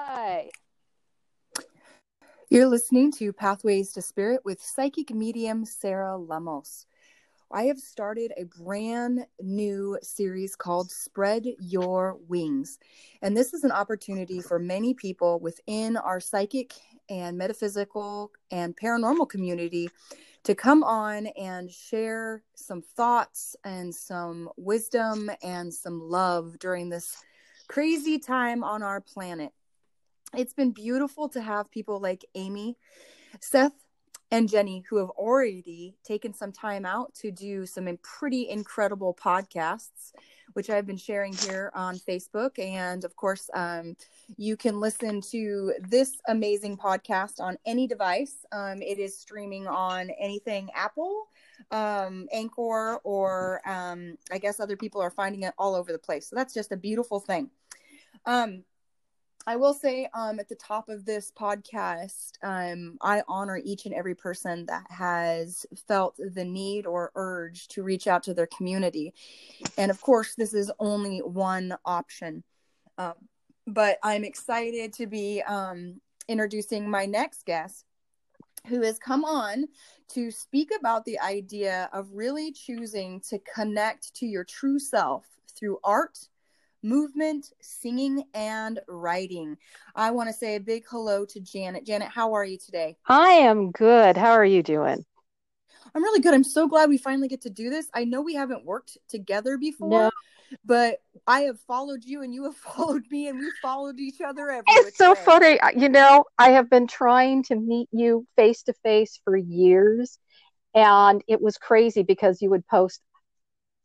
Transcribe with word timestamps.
Hi. 0.00 0.50
You're 2.50 2.68
listening 2.68 3.10
to 3.14 3.32
Pathways 3.32 3.90
to 3.94 4.02
Spirit 4.02 4.42
with 4.44 4.62
psychic 4.62 5.12
medium 5.12 5.64
Sarah 5.64 6.16
Lemos. 6.16 6.86
I 7.50 7.64
have 7.64 7.78
started 7.78 8.32
a 8.36 8.44
brand 8.44 9.26
new 9.40 9.98
series 10.00 10.54
called 10.54 10.92
Spread 10.92 11.46
Your 11.58 12.16
Wings. 12.28 12.78
And 13.22 13.36
this 13.36 13.52
is 13.52 13.64
an 13.64 13.72
opportunity 13.72 14.40
for 14.40 14.60
many 14.60 14.94
people 14.94 15.40
within 15.40 15.96
our 15.96 16.20
psychic 16.20 16.74
and 17.10 17.36
metaphysical 17.36 18.30
and 18.52 18.76
paranormal 18.76 19.28
community 19.28 19.90
to 20.44 20.54
come 20.54 20.84
on 20.84 21.26
and 21.26 21.72
share 21.72 22.44
some 22.54 22.82
thoughts 22.82 23.56
and 23.64 23.92
some 23.92 24.48
wisdom 24.56 25.28
and 25.42 25.74
some 25.74 26.00
love 26.00 26.56
during 26.60 26.88
this 26.88 27.16
crazy 27.66 28.20
time 28.20 28.62
on 28.62 28.84
our 28.84 29.00
planet 29.00 29.52
it's 30.36 30.52
been 30.52 30.72
beautiful 30.72 31.28
to 31.30 31.40
have 31.40 31.70
people 31.70 32.00
like 32.00 32.24
Amy, 32.34 32.76
Seth, 33.40 33.72
and 34.30 34.48
Jenny 34.48 34.84
who 34.88 34.96
have 34.98 35.10
already 35.10 35.96
taken 36.04 36.34
some 36.34 36.52
time 36.52 36.84
out 36.84 37.14
to 37.14 37.30
do 37.30 37.64
some 37.64 37.88
pretty 38.02 38.48
incredible 38.50 39.16
podcasts, 39.18 40.12
which 40.52 40.68
I've 40.68 40.86
been 40.86 40.98
sharing 40.98 41.32
here 41.32 41.70
on 41.74 41.98
Facebook. 41.98 42.58
And 42.58 43.04
of 43.04 43.16
course, 43.16 43.48
um, 43.54 43.96
you 44.36 44.56
can 44.56 44.80
listen 44.80 45.22
to 45.30 45.72
this 45.80 46.16
amazing 46.28 46.76
podcast 46.76 47.40
on 47.40 47.56
any 47.64 47.86
device. 47.86 48.44
Um, 48.52 48.82
it 48.82 48.98
is 48.98 49.18
streaming 49.18 49.66
on 49.66 50.10
anything 50.20 50.68
Apple, 50.74 51.28
um, 51.70 52.28
Anchor, 52.30 52.96
or 53.04 53.62
um, 53.66 54.18
I 54.30 54.38
guess 54.38 54.60
other 54.60 54.76
people 54.76 55.00
are 55.00 55.10
finding 55.10 55.44
it 55.44 55.54
all 55.56 55.74
over 55.74 55.90
the 55.90 55.98
place. 55.98 56.28
So 56.28 56.36
that's 56.36 56.52
just 56.52 56.70
a 56.72 56.76
beautiful 56.76 57.20
thing. 57.20 57.50
I 59.46 59.56
will 59.56 59.72
say 59.72 60.08
um, 60.12 60.38
at 60.40 60.48
the 60.48 60.54
top 60.54 60.88
of 60.88 61.04
this 61.04 61.32
podcast, 61.32 62.32
um, 62.42 62.98
I 63.00 63.22
honor 63.28 63.60
each 63.62 63.86
and 63.86 63.94
every 63.94 64.14
person 64.14 64.66
that 64.66 64.84
has 64.90 65.64
felt 65.86 66.18
the 66.18 66.44
need 66.44 66.86
or 66.86 67.12
urge 67.14 67.68
to 67.68 67.82
reach 67.82 68.06
out 68.06 68.22
to 68.24 68.34
their 68.34 68.48
community. 68.48 69.14
And 69.78 69.90
of 69.90 70.00
course, 70.02 70.34
this 70.34 70.52
is 70.52 70.70
only 70.78 71.20
one 71.20 71.76
option. 71.84 72.42
Um, 72.98 73.14
but 73.66 73.98
I'm 74.02 74.24
excited 74.24 74.92
to 74.94 75.06
be 75.06 75.42
um, 75.42 76.00
introducing 76.28 76.88
my 76.88 77.06
next 77.06 77.46
guest, 77.46 77.84
who 78.66 78.82
has 78.82 78.98
come 78.98 79.24
on 79.24 79.64
to 80.08 80.30
speak 80.30 80.70
about 80.78 81.04
the 81.04 81.18
idea 81.20 81.88
of 81.92 82.12
really 82.12 82.52
choosing 82.52 83.20
to 83.28 83.38
connect 83.54 84.14
to 84.16 84.26
your 84.26 84.44
true 84.44 84.78
self 84.78 85.24
through 85.56 85.78
art 85.84 86.18
movement, 86.82 87.52
singing, 87.60 88.24
and 88.34 88.80
writing. 88.88 89.56
I 89.94 90.10
want 90.10 90.28
to 90.28 90.32
say 90.32 90.56
a 90.56 90.60
big 90.60 90.84
hello 90.88 91.24
to 91.26 91.40
Janet. 91.40 91.86
Janet, 91.86 92.08
how 92.08 92.34
are 92.34 92.44
you 92.44 92.58
today? 92.58 92.96
I 93.06 93.30
am 93.30 93.70
good. 93.70 94.16
How 94.16 94.32
are 94.32 94.44
you 94.44 94.62
doing? 94.62 95.04
I'm 95.94 96.02
really 96.02 96.20
good. 96.20 96.34
I'm 96.34 96.44
so 96.44 96.68
glad 96.68 96.88
we 96.88 96.98
finally 96.98 97.28
get 97.28 97.42
to 97.42 97.50
do 97.50 97.70
this. 97.70 97.88
I 97.94 98.04
know 98.04 98.20
we 98.20 98.34
haven't 98.34 98.64
worked 98.64 98.98
together 99.08 99.56
before, 99.58 99.90
no. 99.90 100.10
but 100.64 100.98
I 101.26 101.40
have 101.42 101.58
followed 101.60 102.04
you 102.04 102.22
and 102.22 102.32
you 102.32 102.44
have 102.44 102.56
followed 102.76 103.04
me 103.10 103.28
and 103.28 103.38
we 103.38 103.50
followed 103.62 103.98
each 103.98 104.20
other 104.20 104.50
every 104.50 104.64
It's 104.68 104.98
so 104.98 105.14
funny. 105.14 105.58
You 105.76 105.88
know, 105.88 106.24
I 106.38 106.50
have 106.50 106.70
been 106.70 106.86
trying 106.86 107.42
to 107.44 107.56
meet 107.56 107.88
you 107.92 108.26
face 108.36 108.62
to 108.64 108.72
face 108.84 109.20
for 109.24 109.36
years 109.36 110.18
and 110.74 111.22
it 111.26 111.40
was 111.40 111.58
crazy 111.58 112.02
because 112.02 112.42
you 112.42 112.50
would 112.50 112.66
post 112.66 113.00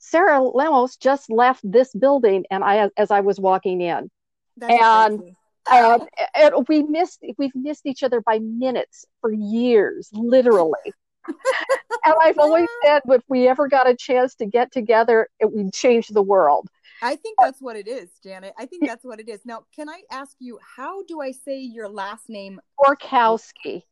Sarah 0.06 0.42
Lemos 0.42 0.98
just 0.98 1.30
left 1.32 1.62
this 1.64 1.94
building, 1.94 2.46
and 2.52 2.64
I 2.64 2.90
as 2.98 3.10
I 3.10 3.22
was 3.22 3.40
walking 3.40 3.82
in, 3.82 4.10
That's 4.58 4.74
and. 4.74 5.36
Uh, 5.66 5.98
and 6.36 6.54
we 6.68 6.84
missed 6.84 7.24
we've 7.38 7.56
missed 7.56 7.86
each 7.86 8.04
other 8.04 8.20
by 8.20 8.38
minutes 8.40 9.06
for 9.22 9.32
years 9.32 10.10
literally 10.12 10.74
and 12.04 12.14
i've 12.20 12.38
always 12.38 12.68
said 12.84 13.02
if 13.08 13.22
we 13.30 13.48
ever 13.48 13.70
got 13.70 13.90
a 13.90 13.96
chance 13.96 14.36
to 14.36 14.46
get 14.46 14.74
together 14.74 15.30
it 15.40 15.50
would 15.50 15.72
change 15.72 16.10
the 16.10 16.22
world 16.22 16.68
I 17.02 17.18
think 17.18 17.38
that's 17.42 17.62
what 17.62 17.76
it 17.76 17.86
is, 17.86 18.10
Janet. 18.24 18.54
I 18.58 18.66
think 18.66 18.86
that's 18.86 19.04
what 19.04 19.20
it 19.20 19.28
is. 19.28 19.42
Now, 19.46 19.66
can 19.76 19.90
I 19.90 20.04
ask 20.10 20.38
you, 20.40 20.58
how 20.78 21.04
do 21.04 21.20
I 21.20 21.32
say 21.32 21.60
your 21.60 21.90
last 21.90 22.30
name? 22.30 22.62
Borkowski. 22.80 23.84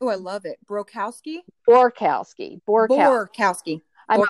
Oh, 0.00 0.08
I 0.08 0.16
love 0.16 0.44
it. 0.44 0.58
Brokowski? 0.68 1.38
Borkowski. 1.68 2.60
Borkowski. 2.66 3.00
Borkowski. 3.06 3.82
I'm 4.08 4.22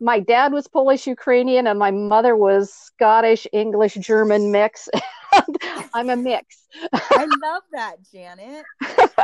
my 0.00 0.20
dad 0.20 0.52
was 0.52 0.66
Polish 0.68 1.06
Ukrainian 1.06 1.66
and 1.66 1.78
my 1.78 1.90
mother 1.90 2.36
was 2.36 2.72
Scottish 2.72 3.46
English 3.52 3.94
German 3.94 4.50
mix. 4.50 4.88
I'm 5.94 6.10
a 6.10 6.16
mix. 6.16 6.66
I 6.92 7.26
love 7.42 7.62
that, 7.72 7.96
Janet. 8.12 8.64
so 8.82 9.22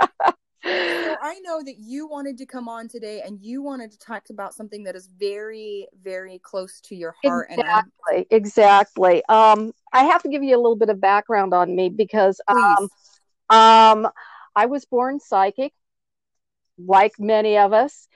I 0.65 1.41
know 1.43 1.63
that 1.63 1.77
you 1.79 2.07
wanted 2.07 2.39
to 2.39 2.47
come 2.47 2.69
on 2.69 2.89
today 2.89 3.23
and 3.25 3.41
you 3.41 3.63
wanted 3.63 3.91
to 3.93 3.99
talk 3.99 4.25
about 4.31 4.55
something 4.55 4.85
that 4.85 4.95
is 4.95 5.09
very, 5.19 5.89
very 6.03 6.39
close 6.39 6.81
to 6.83 6.95
your 6.95 7.15
heart. 7.25 7.49
Exactly. 7.51 7.91
And 8.17 8.27
exactly. 8.31 9.25
Um, 9.27 9.73
I 9.93 10.05
have 10.05 10.23
to 10.23 10.29
give 10.29 10.43
you 10.43 10.57
a 10.57 10.61
little 10.61 10.77
bit 10.77 10.89
of 10.89 11.01
background 11.01 11.53
on 11.53 11.75
me 11.75 11.89
because 11.89 12.41
um, 12.49 12.89
um, 13.51 14.09
I 14.55 14.67
was 14.67 14.85
born 14.85 15.21
psychic, 15.21 15.73
like 16.79 17.13
many 17.19 17.59
of 17.59 17.73
us. 17.73 18.09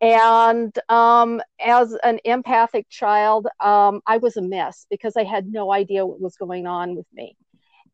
And 0.00 0.76
um, 0.88 1.40
as 1.64 1.96
an 2.02 2.18
empathic 2.24 2.88
child, 2.90 3.46
um, 3.60 4.00
I 4.06 4.18
was 4.18 4.36
a 4.36 4.42
mess 4.42 4.86
because 4.90 5.16
I 5.16 5.24
had 5.24 5.46
no 5.46 5.72
idea 5.72 6.04
what 6.04 6.20
was 6.20 6.36
going 6.36 6.66
on 6.66 6.94
with 6.96 7.06
me. 7.12 7.36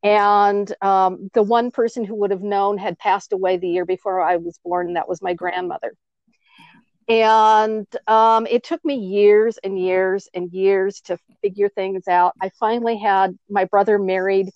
And 0.02 0.72
um, 0.82 1.30
the 1.34 1.42
one 1.42 1.70
person 1.70 2.04
who 2.04 2.14
would 2.16 2.30
have 2.30 2.42
known 2.42 2.78
had 2.78 2.98
passed 2.98 3.32
away 3.32 3.58
the 3.58 3.68
year 3.68 3.84
before 3.84 4.22
I 4.22 4.36
was 4.36 4.58
born, 4.64 4.88
and 4.88 4.96
that 4.96 5.08
was 5.08 5.20
my 5.20 5.34
grandmother. 5.34 5.94
And 7.08 7.86
um, 8.06 8.46
it 8.46 8.64
took 8.64 8.84
me 8.84 8.94
years 8.94 9.58
and 9.62 9.78
years 9.78 10.28
and 10.32 10.50
years 10.52 11.00
to 11.02 11.18
figure 11.42 11.68
things 11.68 12.08
out. 12.08 12.34
I 12.40 12.50
finally 12.60 12.96
had 12.96 13.36
my 13.48 13.64
brother 13.64 13.98
married 13.98 14.50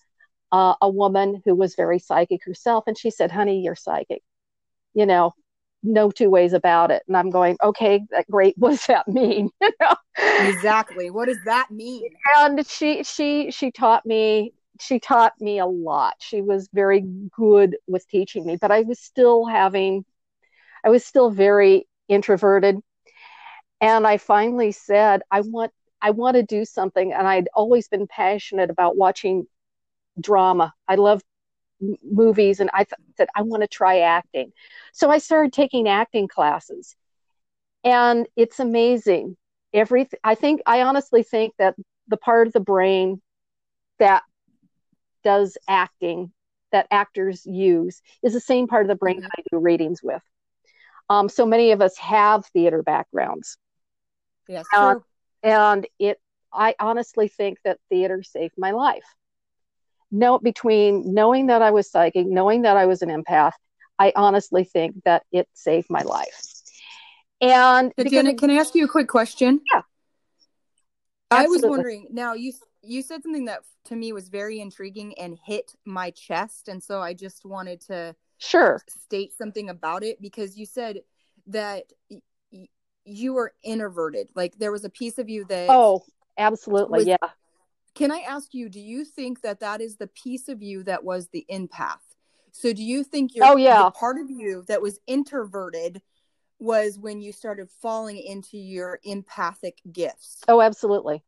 uh, 0.52 0.74
a 0.80 0.88
woman 0.88 1.42
who 1.44 1.54
was 1.54 1.74
very 1.74 1.98
psychic 1.98 2.44
herself, 2.44 2.84
and 2.86 2.96
she 2.96 3.10
said, 3.10 3.30
Honey, 3.30 3.60
you're 3.60 3.74
psychic. 3.74 4.22
You 4.94 5.04
know, 5.04 5.34
no 5.84 6.10
two 6.10 6.30
ways 6.30 6.52
about 6.52 6.90
it. 6.90 7.02
And 7.06 7.16
I'm 7.16 7.30
going, 7.30 7.56
okay, 7.62 8.04
that 8.10 8.28
great. 8.30 8.56
What 8.58 8.70
does 8.70 8.86
that 8.86 9.06
mean? 9.06 9.50
you 9.60 9.70
know? 9.80 9.94
Exactly. 10.48 11.10
What 11.10 11.26
does 11.26 11.38
that 11.44 11.70
mean? 11.70 12.10
And 12.36 12.66
she 12.66 13.04
she 13.04 13.50
she 13.50 13.70
taught 13.70 14.04
me 14.06 14.54
she 14.80 14.98
taught 14.98 15.34
me 15.40 15.58
a 15.58 15.66
lot. 15.66 16.14
She 16.20 16.40
was 16.42 16.68
very 16.72 17.04
good 17.36 17.76
with 17.86 18.08
teaching 18.08 18.44
me, 18.44 18.56
but 18.56 18.72
I 18.72 18.80
was 18.80 18.98
still 18.98 19.46
having 19.46 20.04
I 20.84 20.90
was 20.90 21.04
still 21.04 21.30
very 21.30 21.86
introverted. 22.08 22.78
And 23.80 24.06
I 24.06 24.16
finally 24.16 24.72
said, 24.72 25.22
I 25.30 25.42
want 25.42 25.72
I 26.00 26.10
want 26.10 26.36
to 26.36 26.42
do 26.42 26.64
something. 26.64 27.12
And 27.12 27.26
I'd 27.26 27.48
always 27.54 27.88
been 27.88 28.06
passionate 28.06 28.70
about 28.70 28.96
watching 28.96 29.46
drama. 30.20 30.72
I 30.88 30.96
love 30.96 31.22
movies 32.02 32.60
and 32.60 32.70
I 32.72 32.84
th- 32.84 32.92
said 33.16 33.28
I 33.34 33.42
want 33.42 33.62
to 33.62 33.68
try 33.68 34.00
acting. 34.00 34.52
So 34.92 35.10
I 35.10 35.18
started 35.18 35.52
taking 35.52 35.88
acting 35.88 36.28
classes. 36.28 36.96
And 37.84 38.26
it's 38.36 38.60
amazing. 38.60 39.36
Every 39.72 40.08
I 40.22 40.34
think 40.34 40.62
I 40.66 40.82
honestly 40.82 41.22
think 41.22 41.54
that 41.58 41.74
the 42.08 42.16
part 42.16 42.46
of 42.46 42.52
the 42.52 42.60
brain 42.60 43.20
that 43.98 44.22
does 45.22 45.56
acting 45.68 46.32
that 46.72 46.86
actors 46.90 47.46
use 47.46 48.00
is 48.22 48.32
the 48.32 48.40
same 48.40 48.66
part 48.66 48.82
of 48.82 48.88
the 48.88 48.94
brain 48.96 49.20
that 49.20 49.30
I 49.38 49.42
do 49.50 49.58
readings 49.58 50.02
with. 50.02 50.22
Um, 51.08 51.28
so 51.28 51.46
many 51.46 51.72
of 51.72 51.80
us 51.82 51.96
have 51.98 52.46
theater 52.46 52.82
backgrounds. 52.82 53.58
Yes, 54.48 54.66
uh, 54.74 54.94
and 55.42 55.86
it 55.98 56.20
I 56.52 56.74
honestly 56.78 57.28
think 57.28 57.58
that 57.64 57.78
theater 57.88 58.22
saved 58.22 58.54
my 58.56 58.70
life 58.72 59.04
know 60.14 60.38
between 60.38 61.12
knowing 61.12 61.46
that 61.46 61.62
I 61.62 61.70
was 61.70 61.90
psychic, 61.90 62.26
knowing 62.26 62.62
that 62.62 62.76
I 62.76 62.86
was 62.86 63.02
an 63.02 63.08
empath, 63.08 63.52
I 63.98 64.12
honestly 64.16 64.64
think 64.64 65.02
that 65.04 65.24
it 65.32 65.48
saved 65.52 65.88
my 65.90 66.02
life. 66.02 66.42
And 67.40 67.92
Janet, 68.08 68.38
can 68.38 68.50
I 68.50 68.54
ask 68.54 68.74
you 68.74 68.84
a 68.84 68.88
quick 68.88 69.08
question? 69.08 69.60
Yeah. 69.72 69.82
I 71.30 71.46
was 71.46 71.62
wondering. 71.62 72.08
Now 72.10 72.34
you 72.34 72.52
you 72.82 73.02
said 73.02 73.22
something 73.22 73.46
that 73.46 73.60
to 73.86 73.96
me 73.96 74.12
was 74.12 74.28
very 74.28 74.60
intriguing 74.60 75.18
and 75.18 75.38
hit 75.44 75.72
my 75.84 76.10
chest, 76.10 76.68
and 76.68 76.82
so 76.82 77.00
I 77.00 77.12
just 77.12 77.44
wanted 77.44 77.80
to 77.82 78.14
sure 78.38 78.80
state 78.88 79.32
something 79.36 79.68
about 79.68 80.04
it 80.04 80.20
because 80.20 80.56
you 80.56 80.64
said 80.64 81.00
that 81.48 81.84
y- 82.10 82.68
you 83.04 83.34
were 83.34 83.52
introverted. 83.62 84.28
Like 84.34 84.56
there 84.58 84.72
was 84.72 84.84
a 84.84 84.90
piece 84.90 85.18
of 85.18 85.28
you 85.28 85.44
that 85.46 85.70
oh, 85.70 86.04
absolutely, 86.38 87.00
was, 87.00 87.06
yeah 87.06 87.30
can 87.94 88.10
I 88.10 88.20
ask 88.20 88.54
you, 88.54 88.68
do 88.68 88.80
you 88.80 89.04
think 89.04 89.42
that 89.42 89.60
that 89.60 89.80
is 89.80 89.96
the 89.96 90.08
piece 90.08 90.48
of 90.48 90.62
you 90.62 90.82
that 90.84 91.04
was 91.04 91.28
the 91.28 91.46
empath? 91.50 91.98
So 92.52 92.72
do 92.72 92.82
you 92.82 93.04
think 93.04 93.34
your 93.34 93.46
oh, 93.46 93.56
yeah. 93.56 93.88
part 93.90 94.18
of 94.18 94.30
you 94.30 94.64
that 94.68 94.80
was 94.80 95.00
introverted 95.06 96.00
was 96.58 96.98
when 96.98 97.20
you 97.20 97.32
started 97.32 97.68
falling 97.82 98.16
into 98.16 98.56
your 98.56 99.00
empathic 99.04 99.80
gifts? 99.92 100.40
Oh, 100.48 100.60
absolutely. 100.60 101.22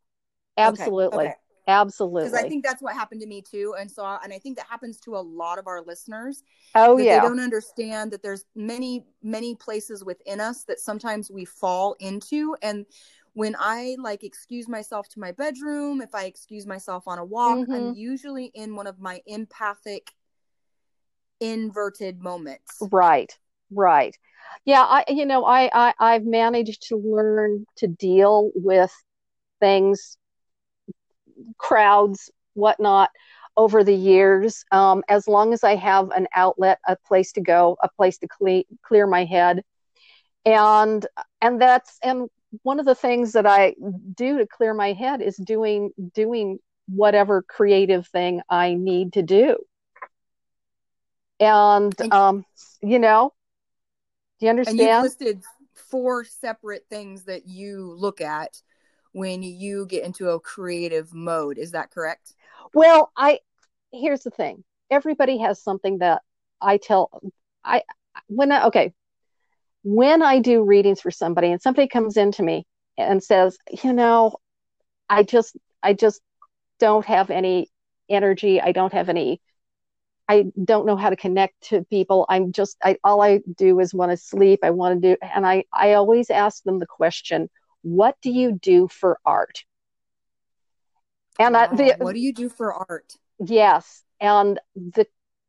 Absolutely. 0.56 1.26
Okay. 1.26 1.34
absolutely 1.68 2.30
because 2.30 2.38
i 2.38 2.48
think 2.48 2.64
that's 2.64 2.80
what 2.80 2.94
happened 2.94 3.20
to 3.20 3.26
me 3.26 3.42
too 3.42 3.74
and 3.78 3.90
so 3.90 4.04
and 4.22 4.32
i 4.32 4.38
think 4.38 4.56
that 4.56 4.66
happens 4.70 5.00
to 5.00 5.16
a 5.16 5.18
lot 5.18 5.58
of 5.58 5.66
our 5.66 5.82
listeners 5.82 6.44
oh 6.76 6.96
that 6.96 7.04
yeah 7.04 7.20
they 7.20 7.28
don't 7.28 7.40
understand 7.40 8.12
that 8.12 8.22
there's 8.22 8.44
many 8.54 9.04
many 9.22 9.54
places 9.56 10.04
within 10.04 10.40
us 10.40 10.62
that 10.62 10.78
sometimes 10.78 11.28
we 11.28 11.44
fall 11.44 11.96
into 11.98 12.56
and 12.62 12.86
when 13.36 13.54
i 13.58 13.96
like 13.98 14.24
excuse 14.24 14.66
myself 14.66 15.08
to 15.08 15.20
my 15.20 15.30
bedroom 15.30 16.00
if 16.00 16.14
i 16.14 16.24
excuse 16.24 16.66
myself 16.66 17.06
on 17.06 17.18
a 17.18 17.24
walk 17.24 17.58
Mhm. 17.58 17.90
i'm 17.90 17.94
usually 17.94 18.46
in 18.54 18.74
one 18.74 18.86
of 18.86 18.98
my 18.98 19.20
empathic 19.26 20.12
inverted 21.38 22.20
moments. 22.20 22.78
Right 22.90 23.32
right. 23.70 24.16
Yeah 24.64 24.84
i 24.84 25.04
you 25.08 25.26
know 25.26 25.44
I, 25.44 25.68
I 25.74 25.94
i've 25.98 26.24
managed 26.24 26.88
to 26.88 26.96
learn 26.96 27.66
to 27.76 27.86
deal 27.86 28.50
with 28.54 28.92
things 29.60 30.16
crowds 31.58 32.30
whatnot 32.54 33.10
over 33.56 33.82
the 33.82 33.94
years. 33.94 34.64
Um, 34.70 35.02
as 35.08 35.26
long 35.28 35.52
as 35.52 35.62
i 35.64 35.74
have 35.74 36.10
an 36.10 36.26
outlet 36.34 36.78
a 36.86 36.96
place 37.06 37.32
to 37.32 37.40
go 37.40 37.76
a 37.82 37.88
place 37.96 38.18
to 38.18 38.28
cle- 38.28 38.64
clear 38.82 39.06
my 39.06 39.24
head. 39.24 39.62
And 40.46 41.04
and 41.42 41.60
that's 41.60 41.98
and 42.02 42.28
one 42.62 42.78
of 42.80 42.86
the 42.86 42.94
things 42.94 43.32
that 43.32 43.46
i 43.46 43.74
do 44.14 44.38
to 44.38 44.46
clear 44.46 44.74
my 44.74 44.92
head 44.92 45.20
is 45.22 45.36
doing 45.36 45.90
doing 46.14 46.58
whatever 46.88 47.42
creative 47.42 48.06
thing 48.08 48.40
i 48.48 48.74
need 48.74 49.12
to 49.12 49.22
do. 49.22 49.56
And 51.40 51.94
And- 52.00 52.12
um 52.12 52.44
you 52.82 52.98
know 52.98 53.32
do 54.38 54.46
you 54.46 54.50
and 54.50 54.58
you've 54.68 54.68
understand? 54.70 55.02
listed 55.02 55.42
four 55.74 56.24
separate 56.24 56.84
things 56.90 57.24
that 57.24 57.46
you 57.46 57.94
look 57.96 58.20
at 58.20 58.60
when 59.12 59.42
you 59.42 59.86
get 59.86 60.04
into 60.04 60.28
a 60.28 60.40
creative 60.40 61.14
mode. 61.14 61.56
Is 61.56 61.70
that 61.70 61.90
correct? 61.90 62.34
Well, 62.74 63.10
I 63.16 63.40
here's 63.92 64.22
the 64.22 64.30
thing. 64.30 64.62
Everybody 64.90 65.38
has 65.38 65.62
something 65.62 65.98
that 65.98 66.22
I 66.60 66.76
tell 66.76 67.10
I 67.64 67.82
when 68.28 68.52
I, 68.52 68.66
okay, 68.66 68.92
when 69.86 70.20
I 70.20 70.40
do 70.40 70.64
readings 70.64 71.00
for 71.00 71.12
somebody 71.12 71.52
and 71.52 71.62
somebody 71.62 71.86
comes 71.86 72.16
into 72.16 72.42
me 72.42 72.66
and 72.98 73.22
says, 73.22 73.56
"You 73.84 73.92
know, 73.92 74.34
I 75.08 75.22
just 75.22 75.56
I 75.80 75.92
just 75.92 76.20
don't 76.80 77.06
have 77.06 77.30
any 77.30 77.70
energy. 78.08 78.60
I 78.60 78.72
don't 78.72 78.92
have 78.92 79.08
any 79.08 79.40
I 80.28 80.46
don't 80.64 80.86
know 80.86 80.96
how 80.96 81.10
to 81.10 81.14
connect 81.14 81.68
to 81.68 81.84
people. 81.84 82.26
I'm 82.28 82.50
just 82.50 82.76
I 82.82 82.96
all 83.04 83.22
I 83.22 83.42
do 83.56 83.78
is 83.78 83.94
want 83.94 84.10
to 84.10 84.16
sleep. 84.16 84.60
I 84.64 84.70
want 84.70 85.00
to 85.00 85.14
do 85.14 85.16
and 85.22 85.46
I 85.46 85.64
I 85.72 85.92
always 85.92 86.30
ask 86.30 86.64
them 86.64 86.80
the 86.80 86.86
question, 86.86 87.48
"What 87.82 88.16
do 88.22 88.32
you 88.32 88.58
do 88.60 88.88
for 88.88 89.20
art?" 89.24 89.64
And 91.38 91.56
I, 91.56 91.68
the, 91.68 91.96
what 92.00 92.14
do 92.14 92.18
you 92.18 92.32
do 92.32 92.48
for 92.48 92.74
art 92.74 93.14
Yes. 93.38 94.02
And 94.20 94.58
the 94.74 95.06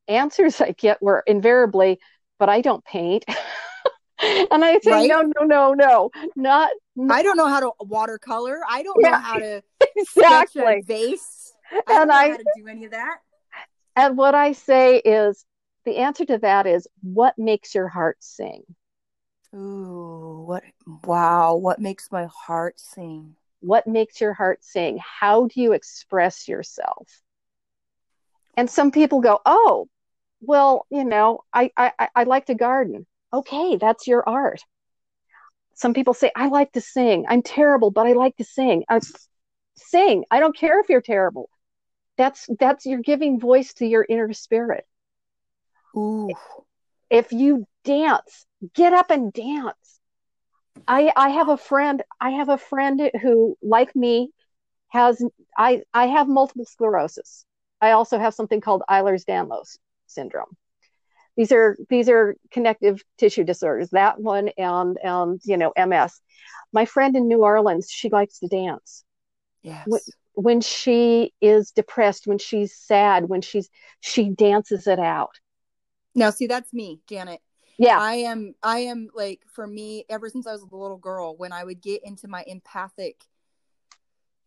answers 0.08 0.62
I 0.62 0.74
get 0.74 1.02
were 1.02 1.24
invariably, 1.26 2.00
but 2.38 2.50
I 2.50 2.62
don't 2.62 2.86
paint. 2.86 3.26
and 4.52 4.64
I 4.66 4.80
say, 4.80 4.92
Right. 4.92 5.10
no, 5.10 5.22
no, 5.22 5.44
no, 5.46 5.74
no, 5.74 6.12
not 6.36 6.72
I 7.10 7.22
don't 7.24 7.38
know 7.38 7.48
how 7.48 7.60
to 7.60 7.72
watercolor. 7.80 8.60
I 8.68 8.84
don't 8.84 9.02
know 9.02 9.14
how 9.14 9.40
to 9.40 9.64
exactly. 9.96 10.82
vase. 10.86 11.54
I 11.72 11.82
don't 11.88 12.02
And 12.02 12.08
know 12.10 12.16
I- 12.16 12.30
how 12.30 12.38
to 12.38 12.44
do 12.56 12.68
any 12.68 12.86
of 12.86 12.92
that. 12.92 13.20
And 13.96 14.18
what 14.18 14.36
I 14.36 14.52
say 14.52 14.98
is 14.98 15.44
the 15.86 15.98
answer 15.98 16.26
to 16.26 16.38
that 16.40 16.68
is 16.68 16.88
what 17.02 17.38
makes 17.38 17.74
your 17.74 17.88
heart 17.88 18.18
sing? 18.20 18.64
Ooh, 19.56 20.44
what 20.46 20.64
wow, 21.06 21.56
what 21.56 21.80
makes 21.80 22.12
my 22.12 22.28
heart 22.28 22.80
sing? 22.80 23.36
What 23.62 23.88
makes 23.88 24.22
your 24.22 24.34
heart 24.34 24.64
sing? 24.64 25.00
How 25.02 25.48
do 25.48 25.60
you 25.62 25.72
express 25.74 26.48
yourself? 26.48 27.08
And 28.56 28.70
some 28.70 28.92
people 28.92 29.22
go, 29.22 29.40
oh, 29.46 29.88
well, 30.42 30.86
you 30.90 31.04
know, 31.04 31.42
I, 31.54 31.72
I, 31.78 31.92
I- 31.98 32.10
I 32.16 32.24
like 32.24 32.48
to 32.48 32.56
garden. 32.56 33.06
Okay, 33.38 33.78
that's 33.78 34.08
your 34.08 34.28
art. 34.28 34.62
Some 35.76 35.94
people 35.94 36.16
say, 36.16 36.32
I 36.36 36.48
like 36.48 36.72
to 36.72 36.82
sing. 36.82 37.26
I'm 37.30 37.44
terrible, 37.44 37.92
but 37.92 38.08
I 38.08 38.14
like 38.14 38.36
to 38.38 38.44
sing. 38.44 38.84
I, 38.90 39.00
sing. 39.76 40.26
I 40.32 40.40
don't 40.40 40.58
care 40.58 40.80
if 40.80 40.90
you're 40.90 41.02
terrible. 41.02 41.50
That's 42.18 42.50
that's 42.60 42.88
you're 42.88 43.02
giving 43.02 43.40
voice 43.40 43.74
to 43.76 43.86
your 43.86 44.04
inner 44.10 44.34
spirit. 44.34 44.86
Ooh. 45.96 46.32
If 47.12 47.32
you 47.32 47.68
dance, 47.84 48.48
get 48.74 48.94
up 48.94 49.12
and 49.12 49.32
dance. 49.32 50.00
I 50.88 51.12
I 51.16 51.30
have 51.30 51.50
a 51.50 51.58
friend, 51.58 52.02
I 52.20 52.32
have 52.32 52.50
a 52.50 52.58
friend 52.58 53.12
who, 53.22 53.56
like 53.62 53.96
me, 53.96 54.32
has 54.88 55.24
I 55.56 55.84
I 55.94 56.08
have 56.08 56.28
multiple 56.28 56.66
sclerosis. 56.66 57.46
I 57.80 57.92
also 57.92 58.18
have 58.18 58.34
something 58.34 58.62
called 58.62 58.82
Ehlers-Danlos 58.90 59.78
syndrome. 60.08 60.58
These 61.38 61.52
are 61.52 61.78
these 61.90 62.10
are 62.10 62.36
connective 62.52 63.02
tissue 63.18 63.44
disorders. 63.44 63.90
That 63.92 64.20
one 64.20 64.50
and 64.58 64.98
and 65.02 65.40
you 65.46 65.56
know 65.58 65.72
MS. 65.78 66.20
My 66.74 66.86
friend 66.86 67.16
in 67.16 67.28
New 67.28 67.44
Orleans, 67.44 67.90
she 67.90 68.10
likes 68.10 68.40
to 68.40 68.48
dance. 68.48 69.04
Yes. 69.62 69.84
What- 69.88 70.02
When 70.34 70.62
she 70.62 71.34
is 71.42 71.72
depressed, 71.72 72.28
when 72.28 72.38
she's 72.38 72.76
sad, 72.76 73.30
when 73.30 73.42
she's 73.42 73.70
she 74.02 74.30
dances 74.30 74.86
it 74.88 75.00
out. 75.00 75.32
Now 76.14 76.32
see 76.32 76.48
that's 76.48 76.74
me, 76.74 77.00
Janet. 77.08 77.42
Yeah, 77.78 78.00
I 78.00 78.16
am 78.16 78.56
I 78.64 78.80
am 78.80 79.10
like 79.14 79.42
for 79.54 79.68
me 79.68 80.06
ever 80.10 80.30
since 80.30 80.48
I 80.48 80.52
was 80.52 80.64
a 80.64 80.76
little 80.76 80.98
girl 80.98 81.38
when 81.38 81.52
I 81.52 81.64
would 81.64 81.82
get 81.82 82.02
into 82.04 82.28
my 82.28 82.44
empathic 82.48 83.24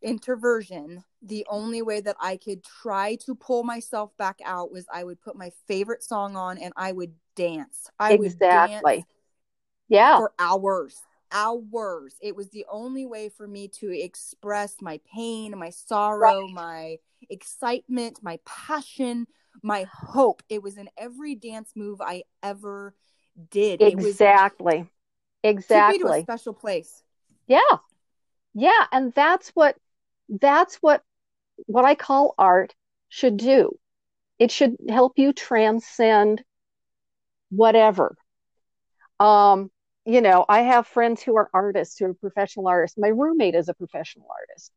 introversion 0.03 1.05
the 1.23 1.47
only 1.51 1.83
way 1.83 2.01
that 2.01 2.17
I 2.21 2.37
could 2.37 2.65
try 2.65 3.17
to 3.27 3.35
pull 3.35 3.63
myself 3.65 4.17
back 4.17 4.39
out 4.45 4.73
was 4.73 4.87
I 4.93 5.05
would 5.05 5.21
put 5.21 5.37
my 5.37 5.51
favorite 5.69 6.03
song 6.03 6.37
on 6.37 6.59
and 6.59 6.73
I 6.77 6.93
would 6.93 7.15
dance. 7.37 7.89
I 7.99 8.15
would 8.15 8.37
exactly. 8.41 8.45
dance 8.51 9.07
Yeah, 9.89 10.17
for 10.17 10.33
hours. 10.39 11.01
Hours. 11.33 12.17
It 12.21 12.35
was 12.35 12.51
the 12.51 12.67
only 12.71 13.07
way 13.07 13.29
for 13.29 13.47
me 13.47 13.69
to 13.81 13.91
express 13.91 14.77
my 14.81 15.01
pain, 15.15 15.57
my 15.57 15.71
sorrow, 15.71 16.49
my 16.49 16.97
excitement, 17.29 18.19
my 18.23 18.39
passion, 18.45 19.27
my 19.63 19.87
hope. 19.93 20.43
It 20.49 20.63
was 20.63 20.77
in 20.77 20.89
every 20.99 21.35
dance 21.37 21.73
move 21.77 22.01
I 22.01 22.25
ever 22.43 22.95
did. 23.51 23.83
It 23.83 24.01
was 24.01 24.21
exactly. 24.21 24.87
me 25.87 25.99
to 25.99 26.07
a 26.09 26.13
Exactly. 26.13 26.13
special 26.13 26.53
place. 26.55 27.03
Yeah. 27.47 27.79
Yeah, 28.55 28.87
and 28.93 29.13
that's 29.15 29.51
what 29.51 29.77
that's 30.41 30.77
what 30.77 31.03
what 31.67 31.85
I 31.85 31.95
call 31.95 32.35
art 32.39 32.75
should 33.09 33.37
do. 33.37 33.79
It 34.39 34.51
should 34.51 34.77
help 34.89 35.19
you 35.19 35.33
transcend 35.33 36.43
whatever. 37.51 38.17
Um, 39.19 39.71
you 40.07 40.21
know, 40.23 40.47
I 40.49 40.63
have 40.63 40.87
friends 40.87 41.23
who 41.23 41.37
are 41.37 41.51
artists, 41.53 41.99
who 41.99 42.07
are 42.07 42.15
professional 42.15 42.69
artists. 42.69 42.97
My 42.99 43.09
roommate 43.09 43.55
is 43.55 43.69
a 43.69 43.75
professional 43.75 44.27
artist. 44.31 44.73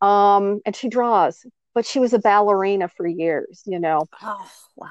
Um, 0.00 0.60
and 0.64 0.74
she 0.74 0.88
draws, 0.88 1.44
but 1.74 1.86
she 1.86 2.00
was 2.00 2.12
a 2.12 2.18
ballerina 2.18 2.88
for 2.88 3.06
years, 3.06 3.62
you 3.66 3.78
know. 3.78 4.08
Oh, 4.22 4.50
wow. 4.76 4.88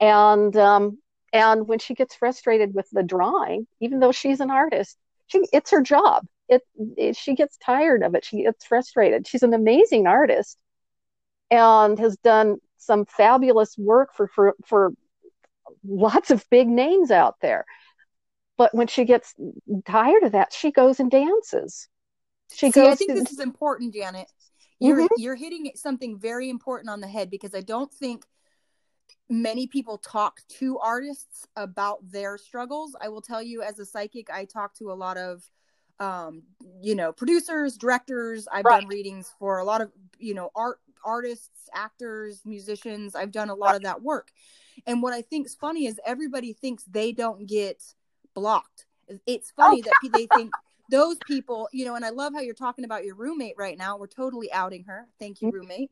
And 0.00 0.56
um 0.56 0.98
and 1.32 1.66
when 1.66 1.78
she 1.78 1.94
gets 1.94 2.14
frustrated 2.14 2.74
with 2.74 2.88
the 2.90 3.02
drawing, 3.02 3.66
even 3.80 4.00
though 4.00 4.12
she's 4.12 4.40
an 4.40 4.50
artist, 4.50 4.98
she 5.26 5.46
it's 5.52 5.70
her 5.70 5.82
job. 5.82 6.26
It, 6.48 6.62
it 6.96 7.16
she 7.16 7.34
gets 7.34 7.56
tired 7.56 8.02
of 8.02 8.14
it. 8.14 8.24
She 8.24 8.42
gets 8.42 8.64
frustrated. 8.64 9.26
She's 9.26 9.42
an 9.42 9.54
amazing 9.54 10.06
artist 10.06 10.58
and 11.50 11.98
has 11.98 12.16
done 12.18 12.56
some 12.76 13.06
fabulous 13.06 13.76
work 13.78 14.10
for 14.14 14.28
for 14.28 14.54
for 14.66 14.92
lots 15.86 16.30
of 16.30 16.44
big 16.50 16.68
names 16.68 17.10
out 17.10 17.36
there. 17.40 17.64
But 18.56 18.74
when 18.74 18.86
she 18.86 19.04
gets 19.04 19.34
tired 19.86 20.22
of 20.22 20.32
that, 20.32 20.52
she 20.52 20.70
goes 20.70 21.00
and 21.00 21.10
dances. 21.10 21.88
She 22.52 22.70
See, 22.70 22.80
goes 22.80 22.92
I 22.92 22.94
think 22.94 23.10
to 23.10 23.14
this 23.14 23.32
is 23.32 23.40
important, 23.40 23.94
Janet. 23.94 24.28
You're 24.80 25.00
Mhm. 25.00 25.08
you're 25.16 25.34
hitting 25.34 25.70
something 25.76 26.18
very 26.18 26.50
important 26.50 26.90
on 26.90 27.00
the 27.00 27.08
head 27.08 27.30
because 27.30 27.54
I 27.54 27.60
don't 27.60 27.92
think 27.92 28.26
many 29.28 29.66
people 29.66 29.98
talk 29.98 30.40
to 30.48 30.78
artists 30.78 31.46
about 31.56 31.98
their 32.10 32.36
struggles. 32.38 32.94
I 33.00 33.08
will 33.08 33.22
tell 33.22 33.42
you 33.42 33.62
as 33.62 33.78
a 33.78 33.86
psychic, 33.86 34.30
I 34.30 34.44
talk 34.44 34.74
to 34.76 34.90
a 34.90 34.94
lot 34.94 35.16
of 35.16 35.42
um, 36.00 36.42
you 36.82 36.94
know, 36.94 37.12
producers, 37.12 37.76
directors. 37.76 38.48
I've 38.50 38.64
Right. 38.64 38.80
done 38.80 38.88
readings 38.88 39.32
for 39.38 39.58
a 39.58 39.64
lot 39.64 39.80
of, 39.80 39.92
you 40.18 40.34
know, 40.34 40.50
art 40.54 40.80
artists, 41.04 41.68
actors, 41.74 42.40
musicians. 42.46 43.14
I've 43.14 43.30
done 43.30 43.50
a 43.50 43.54
lot 43.54 43.74
of 43.76 43.82
that 43.82 44.02
work. 44.02 44.32
And 44.86 45.02
what 45.02 45.12
I 45.12 45.22
think 45.22 45.46
is 45.46 45.54
funny 45.54 45.86
is 45.86 46.00
everybody 46.06 46.52
thinks 46.52 46.84
they 46.84 47.12
don't 47.12 47.46
get 47.46 47.82
blocked. 48.34 48.86
It's 49.26 49.50
funny 49.50 49.82
that 49.82 49.94
they 50.12 50.26
think 50.26 50.52
those 50.90 51.18
people, 51.26 51.68
you 51.72 51.84
know, 51.84 51.94
and 51.94 52.04
I 52.04 52.10
love 52.10 52.34
how 52.34 52.40
you're 52.40 52.54
talking 52.54 52.84
about 52.84 53.04
your 53.04 53.14
roommate 53.14 53.54
right 53.56 53.76
now. 53.76 53.96
We're 53.96 54.06
totally 54.06 54.52
outing 54.52 54.84
her. 54.84 55.06
Thank 55.18 55.40
you, 55.40 55.50
roommate. 55.50 55.90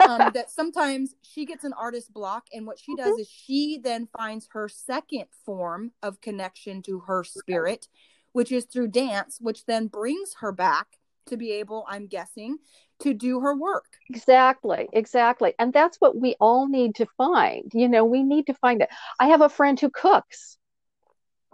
Um, 0.00 0.30
that 0.34 0.50
sometimes 0.50 1.14
she 1.22 1.46
gets 1.46 1.64
an 1.64 1.72
artist 1.72 2.12
block, 2.12 2.46
and 2.52 2.66
what 2.66 2.78
she 2.78 2.94
does 2.94 3.18
is 3.18 3.28
she 3.28 3.78
then 3.82 4.06
finds 4.16 4.48
her 4.52 4.68
second 4.68 5.26
form 5.44 5.92
of 6.02 6.20
connection 6.20 6.82
to 6.82 7.00
her 7.00 7.24
spirit, 7.24 7.88
which 8.34 8.50
is 8.50 8.64
through 8.64 8.88
dance, 8.88 9.38
which 9.40 9.64
then 9.64 9.86
brings 9.86 10.34
her 10.40 10.50
back 10.50 10.98
to 11.26 11.36
be 11.36 11.52
able, 11.52 11.86
I'm 11.88 12.08
guessing, 12.08 12.58
to 12.98 13.14
do 13.14 13.40
her 13.40 13.56
work. 13.56 13.86
Exactly, 14.10 14.88
exactly. 14.92 15.54
And 15.58 15.72
that's 15.72 15.98
what 16.00 16.20
we 16.20 16.34
all 16.40 16.68
need 16.68 16.96
to 16.96 17.06
find. 17.16 17.70
You 17.72 17.88
know, 17.88 18.04
we 18.04 18.24
need 18.24 18.48
to 18.48 18.54
find 18.54 18.82
it. 18.82 18.88
I 19.20 19.28
have 19.28 19.40
a 19.40 19.48
friend 19.48 19.78
who 19.78 19.88
cooks. 19.88 20.58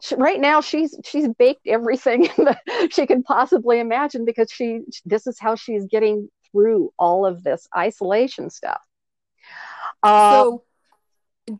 She, 0.02 0.14
right 0.14 0.40
now 0.40 0.62
she's 0.62 0.98
she's 1.04 1.28
baked 1.38 1.66
everything 1.66 2.26
she 2.90 3.06
can 3.06 3.22
possibly 3.22 3.80
imagine 3.80 4.24
because 4.24 4.50
she 4.50 4.80
this 5.04 5.26
is 5.26 5.38
how 5.38 5.56
she's 5.56 5.84
getting 5.84 6.30
through 6.50 6.90
all 6.98 7.26
of 7.26 7.44
this 7.44 7.68
isolation 7.76 8.48
stuff. 8.48 8.80
Uh, 10.02 10.32
so 10.32 10.64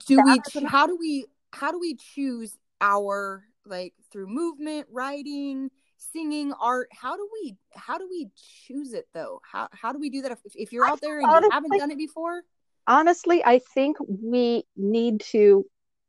do 0.06 0.22
we 0.24 0.40
how 0.66 0.86
do 0.86 0.96
we 0.96 1.26
how 1.52 1.70
do 1.70 1.78
we 1.78 1.96
choose 1.96 2.56
our 2.80 3.44
like 3.70 3.94
through 4.10 4.26
movement, 4.26 4.86
writing, 4.90 5.70
singing, 5.96 6.52
art? 6.60 6.88
How 6.92 7.16
do 7.16 7.28
we 7.32 7.56
how 7.74 7.96
do 7.98 8.06
we 8.08 8.28
choose 8.66 8.92
it 8.92 9.06
though? 9.14 9.40
How 9.50 9.68
how 9.72 9.92
do 9.92 9.98
we 9.98 10.10
do 10.10 10.22
that 10.22 10.32
if, 10.32 10.40
if 10.54 10.72
you're 10.72 10.84
out 10.86 11.00
there 11.00 11.20
and 11.20 11.30
honestly, 11.30 11.46
you 11.46 11.52
haven't 11.52 11.78
done 11.78 11.90
it 11.90 11.98
before? 11.98 12.42
Honestly, 12.86 13.42
I 13.44 13.60
think 13.60 13.96
we 14.00 14.64
need 14.76 15.20
to 15.30 15.64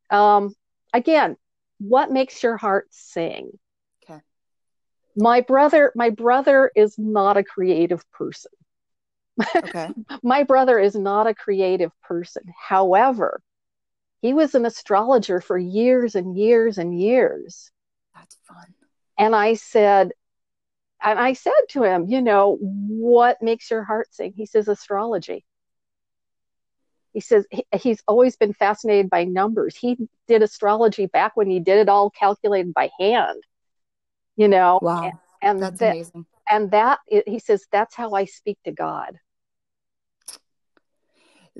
um 0.09 0.53
again, 0.93 1.37
what 1.77 2.11
makes 2.11 2.41
your 2.43 2.57
heart 2.57 2.87
sing? 2.91 3.51
Okay. 4.03 4.19
My 5.15 5.41
brother 5.41 5.91
my 5.95 6.09
brother 6.09 6.71
is 6.75 6.97
not 6.97 7.37
a 7.37 7.43
creative 7.43 8.09
person. 8.11 8.51
Okay. 9.55 9.89
my 10.23 10.43
brother 10.43 10.77
is 10.77 10.95
not 10.95 11.25
a 11.25 11.33
creative 11.33 11.91
person. 12.01 12.43
However, 12.59 13.41
he 14.21 14.33
was 14.33 14.55
an 14.55 14.65
astrologer 14.65 15.41
for 15.41 15.57
years 15.57 16.15
and 16.15 16.37
years 16.37 16.77
and 16.77 16.99
years. 16.99 17.71
That's 18.15 18.37
fun. 18.47 18.73
And 19.17 19.35
I 19.35 19.55
said, 19.55 20.11
and 21.03 21.19
I 21.19 21.33
said 21.33 21.53
to 21.69 21.83
him, 21.83 22.05
you 22.07 22.21
know, 22.21 22.57
what 22.61 23.41
makes 23.41 23.71
your 23.71 23.83
heart 23.83 24.13
sing? 24.13 24.33
He 24.35 24.45
says, 24.45 24.67
astrology. 24.67 25.43
He 27.13 27.19
says 27.19 27.45
he, 27.49 27.65
he's 27.75 28.01
always 28.07 28.37
been 28.37 28.53
fascinated 28.53 29.09
by 29.09 29.25
numbers. 29.25 29.75
He 29.75 29.97
did 30.27 30.43
astrology 30.43 31.07
back 31.07 31.35
when 31.35 31.49
he 31.49 31.59
did 31.59 31.79
it 31.79 31.89
all 31.89 32.09
calculated 32.09 32.73
by 32.73 32.89
hand, 32.99 33.43
you 34.37 34.47
know. 34.47 34.79
Wow. 34.81 35.03
And, 35.03 35.13
and 35.41 35.61
that's 35.61 35.79
that, 35.79 35.91
amazing. 35.91 36.25
And 36.49 36.71
that, 36.71 36.99
he 37.07 37.39
says, 37.39 37.65
that's 37.71 37.95
how 37.95 38.11
I 38.11 38.25
speak 38.25 38.59
to 38.65 38.71
God. 38.71 39.17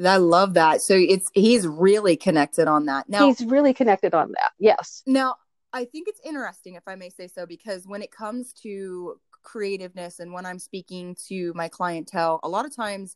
I 0.06 0.18
love 0.18 0.54
that. 0.54 0.82
So 0.82 0.96
it's 0.96 1.30
he's 1.34 1.68
really 1.68 2.16
connected 2.16 2.68
on 2.68 2.86
that. 2.86 3.10
Now 3.10 3.28
he's 3.28 3.46
really 3.46 3.74
connected 3.74 4.14
on 4.14 4.32
that. 4.32 4.52
Yes. 4.60 5.04
Now 5.06 5.36
I 5.74 5.86
think 5.86 6.08
it's 6.08 6.20
interesting, 6.26 6.76
if 6.76 6.84
I 6.88 6.96
may 6.96 7.10
say 7.10 7.28
so, 7.28 7.46
because 7.46 7.88
when 7.88 8.02
it 8.02 8.12
comes 8.12 8.54
to 8.64 9.16
creativeness 9.44 10.20
and 10.20 10.34
when 10.34 10.46
I'm 10.46 10.60
speaking 10.60 11.16
to 11.28 11.54
my 11.56 11.68
clientele, 11.68 12.40
a 12.44 12.50
lot 12.50 12.66
of 12.66 12.76
times 12.76 13.16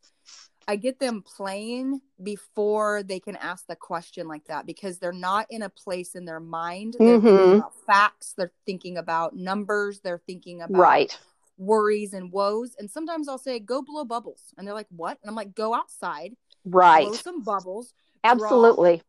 I 0.67 0.75
get 0.77 0.99
them 0.99 1.21
playing 1.21 2.01
before 2.23 3.03
they 3.03 3.19
can 3.19 3.35
ask 3.35 3.67
the 3.67 3.75
question 3.75 4.27
like 4.27 4.45
that 4.45 4.65
because 4.65 4.97
they're 4.97 5.13
not 5.13 5.47
in 5.49 5.61
a 5.61 5.69
place 5.69 6.15
in 6.15 6.25
their 6.25 6.39
mind. 6.39 6.95
They're 6.97 7.19
mm-hmm. 7.19 7.27
thinking 7.27 7.59
about 7.59 7.73
facts, 7.85 8.33
they're 8.37 8.51
thinking 8.65 8.97
about 8.97 9.35
numbers, 9.35 9.99
they're 9.99 10.21
thinking 10.25 10.61
about 10.61 10.79
right. 10.79 11.17
worries 11.57 12.13
and 12.13 12.31
woes. 12.31 12.75
And 12.79 12.89
sometimes 12.89 13.27
I'll 13.27 13.37
say, 13.37 13.59
go 13.59 13.81
blow 13.81 14.05
bubbles. 14.05 14.53
And 14.57 14.65
they're 14.65 14.73
like, 14.73 14.87
what? 14.89 15.19
And 15.21 15.29
I'm 15.29 15.35
like, 15.35 15.53
go 15.53 15.75
outside 15.75 16.35
right 16.65 17.07
blow 17.07 17.13
some 17.13 17.43
bubbles 17.43 17.93
absolutely 18.23 19.01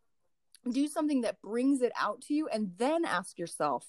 draw, 0.64 0.72
do 0.72 0.88
something 0.88 1.22
that 1.22 1.40
brings 1.40 1.82
it 1.82 1.92
out 1.98 2.20
to 2.20 2.34
you 2.34 2.48
and 2.48 2.72
then 2.78 3.04
ask 3.04 3.38
yourself 3.38 3.86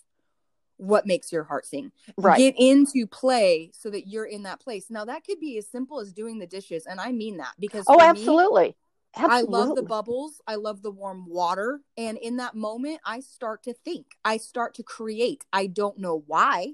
what 0.77 1.07
makes 1.07 1.31
your 1.31 1.43
heart 1.43 1.65
sing 1.65 1.91
right 2.17 2.37
get 2.37 2.55
into 2.57 3.07
play 3.07 3.71
so 3.73 3.89
that 3.89 4.07
you're 4.07 4.25
in 4.25 4.43
that 4.43 4.59
place 4.59 4.89
now 4.89 5.05
that 5.05 5.23
could 5.23 5.39
be 5.39 5.57
as 5.57 5.67
simple 5.67 5.99
as 5.99 6.13
doing 6.13 6.37
the 6.37 6.47
dishes 6.47 6.85
and 6.85 6.99
i 6.99 7.11
mean 7.11 7.37
that 7.37 7.53
because 7.59 7.85
oh 7.87 7.99
absolutely 7.99 8.67
me, 8.69 8.75
Absolutely. 9.15 9.55
I 9.55 9.65
love 9.65 9.75
the 9.75 9.81
bubbles. 9.81 10.41
I 10.45 10.55
love 10.55 10.83
the 10.83 10.91
warm 10.91 11.25
water. 11.27 11.79
And 11.97 12.19
in 12.19 12.37
that 12.37 12.53
moment, 12.53 12.99
I 13.03 13.21
start 13.21 13.63
to 13.63 13.73
think. 13.73 14.05
I 14.23 14.37
start 14.37 14.75
to 14.75 14.83
create. 14.83 15.43
I 15.51 15.65
don't 15.65 15.97
know 15.97 16.23
why. 16.27 16.73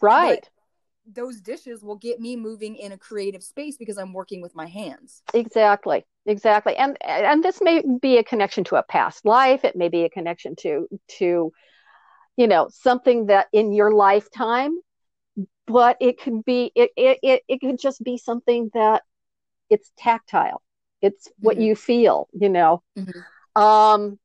Right 0.00 0.48
those 1.06 1.40
dishes 1.40 1.82
will 1.82 1.96
get 1.96 2.20
me 2.20 2.36
moving 2.36 2.76
in 2.76 2.92
a 2.92 2.98
creative 2.98 3.42
space 3.42 3.76
because 3.76 3.98
I'm 3.98 4.12
working 4.12 4.40
with 4.40 4.54
my 4.54 4.66
hands. 4.66 5.22
Exactly. 5.34 6.04
Exactly. 6.26 6.76
And 6.76 6.96
and 7.02 7.42
this 7.42 7.60
may 7.60 7.82
be 8.00 8.18
a 8.18 8.24
connection 8.24 8.64
to 8.64 8.76
a 8.76 8.82
past 8.82 9.24
life, 9.24 9.64
it 9.64 9.76
may 9.76 9.88
be 9.88 10.04
a 10.04 10.10
connection 10.10 10.56
to 10.56 10.88
to 11.18 11.52
you 12.36 12.48
know, 12.48 12.68
something 12.70 13.26
that 13.26 13.46
in 13.52 13.72
your 13.72 13.92
lifetime, 13.92 14.76
but 15.66 15.96
it 16.00 16.20
could 16.20 16.44
be 16.44 16.72
it 16.74 16.90
it 16.96 17.18
it, 17.22 17.42
it 17.48 17.60
could 17.60 17.78
just 17.78 18.02
be 18.02 18.18
something 18.18 18.70
that 18.74 19.02
it's 19.70 19.90
tactile. 19.96 20.62
It's 21.00 21.28
what 21.38 21.56
mm-hmm. 21.56 21.66
you 21.66 21.76
feel, 21.76 22.28
you 22.32 22.48
know. 22.48 22.82
Mm-hmm. 22.98 23.62
Um 23.62 24.18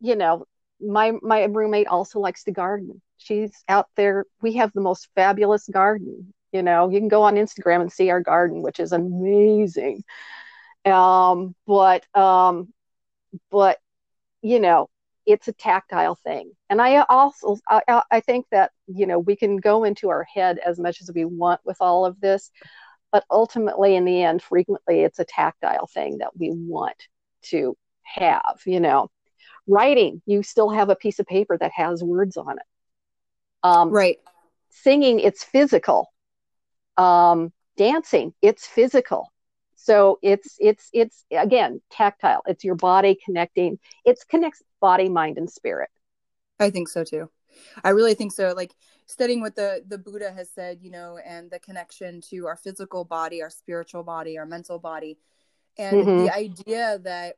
you 0.00 0.16
know, 0.16 0.46
my 0.80 1.12
my 1.22 1.44
roommate 1.44 1.86
also 1.86 2.20
likes 2.20 2.44
to 2.44 2.52
garden 2.52 3.00
she's 3.24 3.64
out 3.68 3.88
there. 3.96 4.26
We 4.40 4.54
have 4.54 4.72
the 4.72 4.80
most 4.80 5.08
fabulous 5.14 5.68
garden. 5.68 6.32
You 6.52 6.62
know, 6.62 6.90
you 6.90 6.98
can 6.98 7.08
go 7.08 7.22
on 7.22 7.36
Instagram 7.36 7.80
and 7.80 7.92
see 7.92 8.10
our 8.10 8.20
garden, 8.20 8.62
which 8.62 8.78
is 8.80 8.92
amazing. 8.92 10.04
Um, 10.84 11.54
but 11.66 12.04
um, 12.16 12.72
but 13.50 13.78
you 14.42 14.60
know, 14.60 14.88
it's 15.26 15.48
a 15.48 15.52
tactile 15.52 16.16
thing. 16.16 16.52
And 16.68 16.80
I 16.82 17.00
also 17.08 17.58
I, 17.68 18.02
I 18.10 18.20
think 18.20 18.46
that 18.50 18.72
you 18.86 19.06
know 19.06 19.18
we 19.18 19.36
can 19.36 19.56
go 19.58 19.84
into 19.84 20.10
our 20.10 20.24
head 20.24 20.58
as 20.58 20.78
much 20.78 21.00
as 21.00 21.10
we 21.14 21.24
want 21.24 21.60
with 21.64 21.78
all 21.80 22.04
of 22.04 22.20
this, 22.20 22.50
but 23.12 23.24
ultimately, 23.30 23.96
in 23.96 24.04
the 24.04 24.22
end, 24.22 24.42
frequently 24.42 25.00
it's 25.02 25.18
a 25.18 25.24
tactile 25.24 25.86
thing 25.86 26.18
that 26.18 26.36
we 26.36 26.50
want 26.52 27.08
to 27.44 27.76
have. 28.02 28.60
You 28.66 28.80
know, 28.80 29.10
writing, 29.66 30.22
you 30.26 30.42
still 30.42 30.70
have 30.70 30.90
a 30.90 30.96
piece 30.96 31.18
of 31.18 31.26
paper 31.26 31.56
that 31.58 31.72
has 31.74 32.02
words 32.02 32.36
on 32.36 32.58
it. 32.58 32.66
Um, 33.62 33.90
right. 33.90 34.18
Singing, 34.70 35.20
it's 35.20 35.44
physical. 35.44 36.12
Um, 36.96 37.52
dancing, 37.76 38.34
it's 38.42 38.66
physical. 38.66 39.32
So 39.74 40.18
it's 40.22 40.56
it's 40.60 40.88
it's 40.92 41.24
again 41.32 41.80
tactile. 41.90 42.42
It's 42.46 42.62
your 42.62 42.76
body 42.76 43.18
connecting. 43.24 43.78
It 44.04 44.22
connects 44.28 44.62
body, 44.80 45.08
mind, 45.08 45.38
and 45.38 45.50
spirit. 45.50 45.90
I 46.60 46.70
think 46.70 46.88
so 46.88 47.02
too. 47.02 47.28
I 47.82 47.90
really 47.90 48.14
think 48.14 48.32
so. 48.32 48.52
Like 48.56 48.72
studying 49.06 49.40
what 49.40 49.56
the 49.56 49.82
the 49.86 49.98
Buddha 49.98 50.30
has 50.32 50.50
said, 50.50 50.78
you 50.82 50.90
know, 50.90 51.18
and 51.24 51.50
the 51.50 51.58
connection 51.58 52.20
to 52.30 52.46
our 52.46 52.56
physical 52.56 53.04
body, 53.04 53.42
our 53.42 53.50
spiritual 53.50 54.04
body, 54.04 54.38
our 54.38 54.46
mental 54.46 54.78
body, 54.78 55.18
and 55.76 55.96
mm-hmm. 55.96 56.24
the 56.24 56.34
idea 56.34 57.00
that 57.02 57.36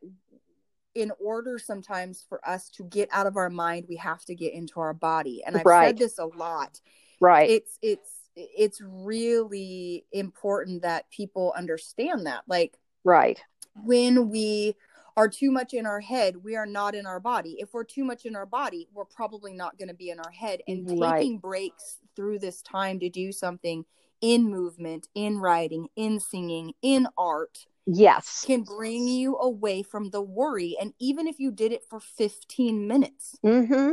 in 0.95 1.13
order 1.23 1.59
sometimes 1.59 2.25
for 2.29 2.47
us 2.49 2.69
to 2.71 2.85
get 2.85 3.09
out 3.13 3.27
of 3.27 3.37
our 3.37 3.51
mind, 3.51 3.87
we 3.89 3.97
have 3.97 4.25
to 4.27 4.35
get 4.35 4.53
into 4.53 4.81
our 4.81 4.95
body. 4.95 5.43
And 5.45 5.57
I've 5.57 5.67
right. 5.67 5.89
said 5.89 5.99
this 5.99 6.19
a 6.19 6.27
lot. 6.27 6.81
Right. 7.21 7.51
It's 7.51 7.79
it's 7.83 8.11
it's 8.37 8.81
really 8.81 10.05
important 10.13 10.83
that 10.83 11.11
people 11.11 11.53
understand 11.57 12.27
that. 12.27 12.43
Like 12.47 12.79
right. 13.05 13.41
When 13.83 14.31
we 14.31 14.77
are 15.17 15.29
too 15.29 15.51
much 15.51 15.75
in 15.75 15.87
our 15.87 16.01
head, 16.01 16.43
we 16.43 16.57
are 16.57 16.67
not 16.67 16.95
in 16.95 17.07
our 17.07 17.21
body. 17.21 17.57
If 17.59 17.73
we're 17.73 17.85
too 17.85 18.05
much 18.05 18.25
in 18.25 18.35
our 18.35 18.47
body, 18.47 18.89
we're 18.93 19.05
probably 19.05 19.53
not 19.53 19.79
going 19.79 19.89
to 19.89 19.95
be 19.95 20.11
in 20.11 20.19
our 20.19 20.31
head. 20.31 20.61
And 20.67 21.01
right. 21.01 21.19
taking 21.19 21.39
breaks 21.39 21.99
through 22.17 22.41
this 22.41 22.63
time 22.63 22.99
to 23.01 23.09
do 23.09 23.33
something 23.33 23.85
in 24.25 24.49
movement, 24.49 25.07
in 25.15 25.37
writing, 25.37 25.87
in 25.97 26.19
singing, 26.19 26.73
in 26.81 27.07
art 27.19 27.67
yes. 27.87 28.43
can 28.47 28.63
bring 28.63 29.07
you 29.07 29.37
away 29.37 29.83
from 29.83 30.09
the 30.09 30.23
worry. 30.23 30.79
And 30.81 30.95
even 30.99 31.27
if 31.27 31.39
you 31.39 31.53
did 31.53 31.73
it 31.73 31.83
for 31.91 32.01
15 32.01 32.89
minutes. 32.89 33.37
Mm-hmm. 33.45 33.91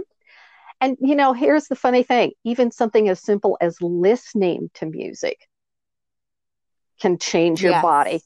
and 0.79 0.97
you 1.01 1.15
know 1.15 1.33
here's 1.33 1.67
the 1.67 1.75
funny 1.75 2.03
thing. 2.03 2.31
Even 2.45 2.71
something 2.71 3.09
as 3.09 3.21
simple 3.21 3.57
as 3.59 3.81
listening 3.81 4.69
to 4.75 4.85
music 4.85 5.49
can 7.01 7.17
change 7.17 7.61
your 7.61 7.73
yes. 7.73 7.81
body. 7.81 8.21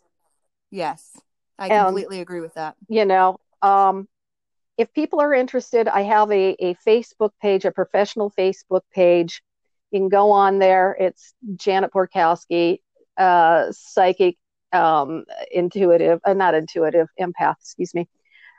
Yes. 0.70 1.18
I 1.58 1.70
completely 1.70 2.20
agree 2.20 2.42
with 2.42 2.54
that. 2.54 2.76
you 2.88 3.06
know 3.06 3.40
um, 3.64 4.08
if 4.78 4.94
people 4.94 5.22
are 5.22 5.34
interested 5.34 5.88
i 5.88 6.02
have 6.02 6.30
a, 6.32 6.56
a 6.60 6.76
facebook 6.86 7.32
page 7.42 7.64
a 7.64 7.72
professional 7.72 8.30
facebook 8.38 8.82
page 8.94 9.42
you 9.92 10.00
can 10.00 10.10
go 10.10 10.32
on 10.32 10.60
there 10.60 10.96
it's 11.00 11.34
janet 11.56 11.92
borkowski 11.92 12.80
uh, 13.18 13.72
psychic 13.72 14.38
um, 14.76 15.26
intuitive, 15.52 16.20
uh, 16.26 16.34
not 16.34 16.54
intuitive, 16.54 17.08
empath, 17.20 17.56
excuse 17.60 17.94
me. 17.94 18.08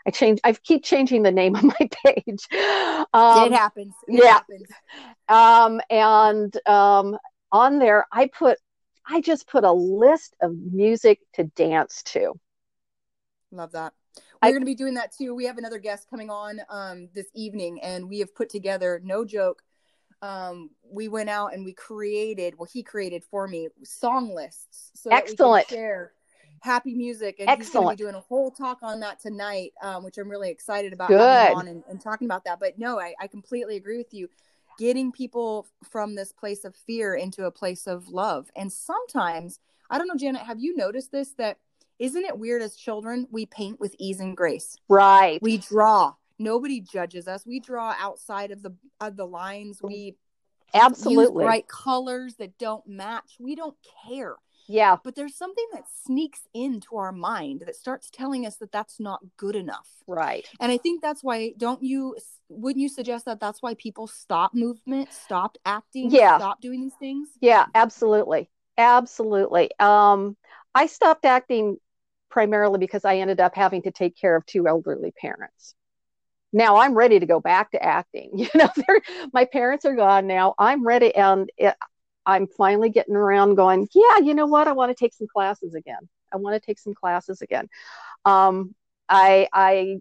I 0.06 0.10
change. 0.10 0.40
I 0.44 0.52
keep 0.52 0.84
changing 0.84 1.22
the 1.22 1.32
name 1.32 1.56
of 1.56 1.64
my 1.64 1.88
page. 2.04 2.46
Um, 3.12 3.46
it 3.46 3.52
happens. 3.52 3.94
It 4.08 4.22
yeah. 4.22 4.32
Happens. 4.32 4.68
Um, 5.28 5.80
and 5.90 6.68
um, 6.68 7.18
on 7.52 7.78
there, 7.78 8.06
I 8.12 8.28
put. 8.28 8.58
I 9.08 9.20
just 9.20 9.46
put 9.46 9.62
a 9.62 9.70
list 9.70 10.34
of 10.40 10.52
music 10.56 11.20
to 11.34 11.44
dance 11.44 12.02
to. 12.06 12.34
Love 13.52 13.72
that. 13.72 13.92
We're 14.42 14.50
going 14.50 14.62
to 14.62 14.66
be 14.66 14.74
doing 14.74 14.94
that 14.94 15.12
too. 15.16 15.34
We 15.34 15.44
have 15.46 15.58
another 15.58 15.78
guest 15.78 16.08
coming 16.10 16.28
on 16.28 16.60
um, 16.68 17.08
this 17.14 17.26
evening, 17.34 17.80
and 17.82 18.08
we 18.08 18.18
have 18.18 18.34
put 18.34 18.48
together, 18.48 19.00
no 19.04 19.24
joke, 19.24 19.62
um, 20.22 20.70
we 20.90 21.08
went 21.08 21.28
out 21.28 21.54
and 21.54 21.64
we 21.64 21.72
created 21.72 22.54
well 22.58 22.68
he 22.72 22.82
created 22.82 23.22
for 23.24 23.46
me 23.46 23.68
song 23.82 24.34
lists 24.34 24.90
so 24.94 25.10
excellent. 25.10 25.66
share 25.68 26.12
happy 26.60 26.94
music. 26.94 27.36
And 27.38 27.48
excellent 27.48 27.62
he's 27.62 27.72
going 27.72 27.96
to 27.96 28.02
be 28.02 28.04
doing 28.04 28.14
a 28.14 28.20
whole 28.20 28.50
talk 28.50 28.78
on 28.82 29.00
that 29.00 29.20
tonight 29.20 29.72
um, 29.82 30.02
which 30.04 30.18
i'm 30.18 30.28
really 30.28 30.50
excited 30.50 30.92
about 30.92 31.08
Good. 31.08 31.20
on 31.20 31.68
and, 31.68 31.82
and, 31.88 32.00
talking 32.00 32.26
about 32.26 32.44
that. 32.44 32.58
But 32.60 32.78
no 32.78 32.98
I, 32.98 33.14
I 33.20 33.26
completely 33.26 33.76
agree 33.76 33.98
with 33.98 34.12
you. 34.12 34.28
Getting 34.78 35.10
people 35.10 35.66
from 35.90 36.14
this 36.14 36.32
place 36.32 36.64
of 36.64 36.74
fear 36.74 37.14
into 37.14 37.44
a 37.44 37.50
place 37.50 37.86
of 37.86 38.08
love. 38.08 38.50
And 38.56 38.72
sometimes 38.72 39.60
i 39.88 39.98
don't 39.98 40.08
know 40.08 40.16
janet 40.16 40.42
have 40.42 40.58
you 40.58 40.74
noticed 40.76 41.12
this 41.12 41.30
that 41.38 41.58
isn't 41.98 42.24
it 42.24 42.38
weird 42.38 42.62
as 42.62 42.76
children 42.76 43.26
we 43.30 43.46
paint 43.46 43.80
with 43.80 43.94
ease 43.98 44.20
and 44.20 44.36
grace? 44.36 44.76
Right. 44.88 45.40
We 45.40 45.58
draw 45.58 46.14
nobody 46.38 46.80
judges 46.80 47.28
us. 47.28 47.46
We 47.46 47.60
draw 47.60 47.94
outside 47.98 48.50
of 48.50 48.62
the 48.62 48.74
of 49.00 49.16
the 49.16 49.26
lines. 49.26 49.80
We 49.82 50.16
absolutely. 50.74 51.44
bright 51.44 51.68
colors 51.68 52.36
that 52.36 52.58
don't 52.58 52.86
match. 52.86 53.36
We 53.38 53.54
don't 53.54 53.76
care. 54.06 54.36
Yeah. 54.68 54.96
But 55.02 55.14
there's 55.14 55.36
something 55.36 55.66
that 55.72 55.84
sneaks 56.04 56.40
into 56.52 56.96
our 56.96 57.12
mind 57.12 57.62
that 57.66 57.76
starts 57.76 58.10
telling 58.10 58.46
us 58.46 58.56
that 58.56 58.72
that's 58.72 58.98
not 58.98 59.20
good 59.36 59.56
enough. 59.56 59.88
Right. 60.06 60.46
And 60.60 60.70
i 60.70 60.78
think 60.78 61.02
that's 61.02 61.22
why 61.22 61.52
don't 61.56 61.82
you 61.82 62.16
wouldn't 62.48 62.82
you 62.82 62.88
suggest 62.88 63.24
that 63.24 63.40
that's 63.40 63.62
why 63.62 63.74
people 63.74 64.06
stop 64.06 64.54
movement 64.54 65.12
stopped 65.12 65.58
acting 65.64 66.10
yeah. 66.10 66.38
stop 66.38 66.60
doing 66.60 66.80
these 66.80 66.94
things? 66.98 67.28
Yeah 67.40 67.66
absolutely. 67.74 68.48
Absolutely. 68.78 69.70
Um 69.78 70.36
i 70.74 70.86
stopped 70.86 71.24
acting 71.24 71.76
primarily 72.28 72.78
because 72.78 73.04
i 73.04 73.16
ended 73.16 73.40
up 73.40 73.54
having 73.54 73.82
to 73.82 73.90
take 73.90 74.16
care 74.16 74.36
of 74.36 74.44
two 74.46 74.68
elderly 74.68 75.12
parents 75.12 75.74
now 76.56 76.78
I'm 76.78 76.94
ready 76.94 77.20
to 77.20 77.26
go 77.26 77.38
back 77.38 77.70
to 77.72 77.82
acting. 77.82 78.30
You 78.38 78.48
know, 78.54 78.70
my 79.32 79.44
parents 79.44 79.84
are 79.84 79.94
gone 79.94 80.26
now. 80.26 80.54
I'm 80.58 80.86
ready, 80.86 81.14
and 81.14 81.50
it, 81.58 81.74
I'm 82.24 82.46
finally 82.46 82.88
getting 82.88 83.14
around 83.14 83.56
going. 83.56 83.88
Yeah, 83.94 84.18
you 84.18 84.32
know 84.32 84.46
what? 84.46 84.66
I 84.66 84.72
want 84.72 84.90
to 84.90 84.94
take 84.94 85.12
some 85.12 85.26
classes 85.26 85.74
again. 85.74 86.08
I 86.32 86.38
want 86.38 86.60
to 86.60 86.64
take 86.64 86.78
some 86.78 86.94
classes 86.94 87.42
again. 87.42 87.68
Um, 88.24 88.74
I, 89.08 89.48
I, 89.52 89.98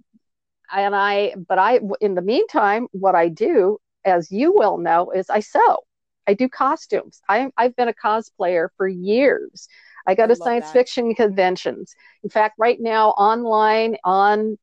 and 0.73 0.95
I, 0.95 1.35
but 1.47 1.59
I, 1.59 1.81
in 1.99 2.15
the 2.15 2.21
meantime, 2.21 2.87
what 2.91 3.15
I 3.15 3.27
do, 3.27 3.77
as 4.05 4.31
you 4.31 4.53
well 4.53 4.77
know, 4.77 5.11
is 5.11 5.29
I 5.29 5.41
sew. 5.41 5.79
I 6.25 6.33
do 6.35 6.47
costumes. 6.47 7.21
I, 7.27 7.51
I've 7.57 7.75
been 7.75 7.89
a 7.89 7.93
cosplayer 7.93 8.69
for 8.77 8.87
years. 8.87 9.67
I 10.07 10.15
go 10.15 10.23
I 10.23 10.27
to 10.27 10.35
science 10.35 10.65
that. 10.65 10.73
fiction 10.73 11.13
conventions. 11.15 11.95
In 12.23 12.29
fact, 12.29 12.55
right 12.57 12.79
now, 12.79 13.09
online 13.09 13.97
on 14.05 14.57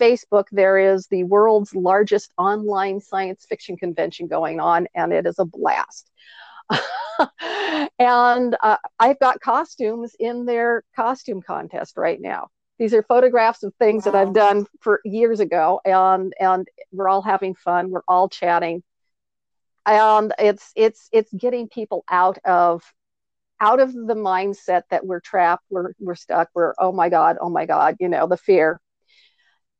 Facebook, 0.00 0.44
there 0.52 0.78
is 0.78 1.06
the 1.06 1.24
world's 1.24 1.74
largest 1.74 2.32
online 2.38 3.00
science 3.00 3.44
fiction 3.48 3.76
convention 3.76 4.26
going 4.26 4.60
on, 4.60 4.86
and 4.94 5.12
it 5.12 5.26
is 5.26 5.38
a 5.38 5.44
blast. 5.44 6.10
and 7.98 8.56
uh, 8.62 8.76
I've 8.98 9.18
got 9.18 9.40
costumes 9.40 10.14
in 10.18 10.44
their 10.44 10.84
costume 10.94 11.42
contest 11.42 11.96
right 11.96 12.20
now. 12.20 12.48
These 12.78 12.94
are 12.94 13.02
photographs 13.02 13.62
of 13.62 13.74
things 13.74 14.06
wow. 14.06 14.12
that 14.12 14.18
I've 14.18 14.34
done 14.34 14.66
for 14.80 15.00
years 15.04 15.40
ago, 15.40 15.80
and 15.84 16.32
and 16.38 16.68
we're 16.92 17.08
all 17.08 17.22
having 17.22 17.54
fun. 17.54 17.90
We're 17.90 18.02
all 18.06 18.28
chatting, 18.28 18.82
and 19.84 20.32
it's 20.38 20.70
it's 20.76 21.08
it's 21.12 21.32
getting 21.32 21.68
people 21.68 22.04
out 22.08 22.38
of 22.44 22.82
out 23.60 23.80
of 23.80 23.92
the 23.92 24.14
mindset 24.14 24.82
that 24.90 25.04
we're 25.04 25.20
trapped, 25.20 25.64
we're 25.70 25.92
we're 25.98 26.14
stuck, 26.14 26.50
we're 26.54 26.74
oh 26.78 26.92
my 26.92 27.08
god, 27.08 27.36
oh 27.40 27.50
my 27.50 27.66
god, 27.66 27.96
you 27.98 28.08
know 28.08 28.28
the 28.28 28.36
fear 28.36 28.80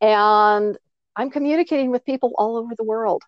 and 0.01 0.79
I'm 1.17 1.31
communicating 1.31 1.91
with 1.91 2.05
people 2.05 2.33
all 2.37 2.57
over 2.57 2.75
the 2.77 2.85
world. 2.85 3.23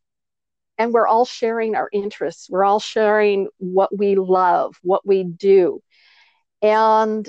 And 0.78 0.92
we're 0.94 1.06
all 1.06 1.26
sharing 1.26 1.74
our 1.74 1.90
interests. 1.92 2.48
We're 2.48 2.64
all 2.64 2.80
sharing 2.80 3.48
what 3.58 3.96
we 3.96 4.14
love, 4.14 4.76
what 4.82 5.06
we 5.06 5.24
do. 5.24 5.82
And 6.62 7.28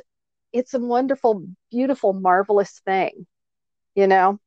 it's 0.53 0.74
a 0.74 0.79
wonderful, 0.79 1.45
beautiful, 1.69 2.13
marvelous 2.13 2.81
thing, 2.86 3.25
you 3.95 4.07
know? 4.07 4.39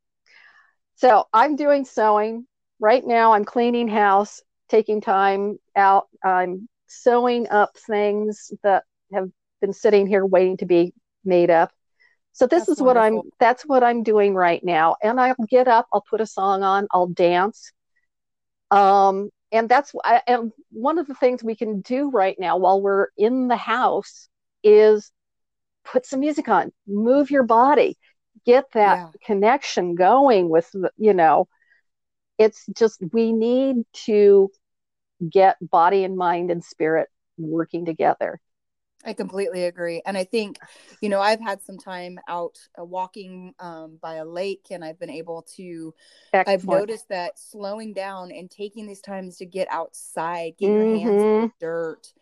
So 0.97 1.27
I'm 1.33 1.57
doing 1.57 1.85
sewing. 1.85 2.47
Right 2.81 3.05
now, 3.07 3.33
I'm 3.33 3.45
cleaning 3.45 3.89
house, 3.89 4.43
taking 4.69 5.01
time 5.01 5.59
out. 5.77 6.07
I'm 6.25 6.69
sewing 6.87 7.49
up 7.49 7.77
things 7.77 8.53
that 8.63 8.85
have 9.13 9.31
been 9.61 9.73
sitting 9.73 10.07
here 10.07 10.25
waiting 10.25 10.57
to 10.59 10.67
be 10.67 10.93
made 11.25 11.51
up. 11.51 11.73
So 12.35 12.49
this 12.49 12.67
that's 12.67 12.79
is 12.79 12.83
what 12.83 12.97
I'm 12.97 13.23
that's 13.39 13.63
what 13.63 13.85
I'm 13.85 14.03
doing 14.03 14.35
right 14.35 14.63
now. 14.63 14.97
And 15.03 15.21
I'll 15.21 15.37
get 15.49 15.69
up, 15.69 15.87
I'll 15.93 16.05
put 16.09 16.21
a 16.21 16.27
song 16.27 16.65
on, 16.65 16.89
I'll 16.91 17.07
dance. 17.07 17.73
Um, 18.73 19.31
and 19.53 19.69
that's 19.69 19.93
I, 20.05 20.21
and 20.27 20.51
one 20.71 20.99
of 20.99 21.07
the 21.07 21.15
things 21.15 21.45
we 21.45 21.55
can 21.55 21.81
do 21.81 22.11
right 22.11 22.37
now 22.37 22.57
while 22.57 22.83
we're 22.83 23.07
in 23.17 23.47
the 23.47 23.57
house 23.57 24.29
is 24.65 25.13
put 25.85 26.07
some 26.07 26.21
music 26.21 26.49
on, 26.49 26.73
move 26.89 27.31
your 27.31 27.45
body, 27.45 27.97
get 28.45 28.65
that 28.75 28.97
yeah. 28.97 29.11
connection 29.25 29.95
going 29.95 30.49
with 30.49 30.69
you 30.97 31.15
know. 31.15 31.47
It's 32.37 32.67
just 32.77 33.01
we 33.13 33.33
need 33.33 33.77
to 34.07 34.51
get 35.31 35.57
body 35.61 36.03
and 36.03 36.17
mind 36.17 36.51
and 36.51 36.65
spirit 36.65 37.09
working 37.39 37.85
together 37.85 38.41
I 39.05 39.13
completely 39.13 39.65
agree. 39.65 40.03
And 40.07 40.17
I 40.17 40.25
think, 40.25 40.59
you 41.01 41.09
know, 41.09 41.21
I've 41.21 41.41
had 41.41 41.63
some 41.63 41.79
time 41.79 42.19
out 42.29 42.59
uh, 42.79 42.85
walking 42.85 43.55
um, 43.59 43.99
by 44.01 44.15
a 44.15 44.25
lake 44.25 44.67
and 44.71 44.85
I've 44.85 44.99
been 44.99 45.11
able 45.11 45.43
to, 45.57 45.95
Excellent. 46.33 46.61
I've 46.61 46.67
noticed 46.67 47.09
that 47.11 47.39
slowing 47.39 47.93
down 47.93 48.33
and 48.33 48.51
taking 48.51 48.87
these 48.87 49.01
times 49.01 49.37
to 49.39 49.47
get 49.47 49.69
outside, 49.71 50.55
get 50.59 50.71
mm-hmm. 50.71 50.91
your 50.91 50.99
hands 50.99 51.23
in 51.23 51.29
mm-hmm. 51.29 51.47
dirt. 51.61 52.13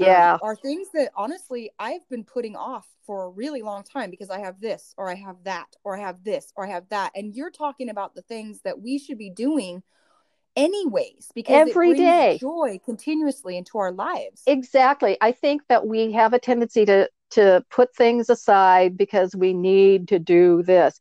Um, 0.00 0.06
yeah. 0.06 0.32
Um, 0.34 0.40
are 0.42 0.56
things 0.56 0.88
that 0.94 1.10
honestly 1.16 1.70
I've 1.78 2.08
been 2.08 2.24
putting 2.24 2.56
off 2.56 2.86
for 3.06 3.24
a 3.24 3.30
really 3.30 3.62
long 3.62 3.82
time 3.82 4.10
because 4.10 4.30
I 4.30 4.40
have 4.40 4.60
this 4.60 4.94
or 4.96 5.10
I 5.10 5.14
have 5.14 5.36
that 5.44 5.76
or 5.84 5.96
I 5.96 6.00
have 6.00 6.24
this 6.24 6.52
or 6.56 6.66
I 6.66 6.70
have 6.70 6.88
that. 6.90 7.12
And 7.14 7.34
you're 7.34 7.50
talking 7.50 7.88
about 7.88 8.14
the 8.14 8.22
things 8.22 8.60
that 8.64 8.80
we 8.80 8.98
should 8.98 9.18
be 9.18 9.30
doing 9.30 9.82
anyways 10.56 11.30
because 11.34 11.68
every 11.68 11.94
day. 11.94 12.38
joy 12.40 12.78
continuously 12.84 13.56
into 13.56 13.78
our 13.78 13.92
lives. 13.92 14.42
Exactly. 14.46 15.16
I 15.20 15.32
think 15.32 15.62
that 15.68 15.86
we 15.86 16.12
have 16.12 16.32
a 16.32 16.38
tendency 16.38 16.84
to 16.86 17.08
to 17.30 17.64
put 17.70 17.94
things 17.94 18.28
aside 18.28 18.96
because 18.96 19.34
we 19.34 19.54
need 19.54 20.08
to 20.08 20.18
do 20.18 20.62
this. 20.62 20.98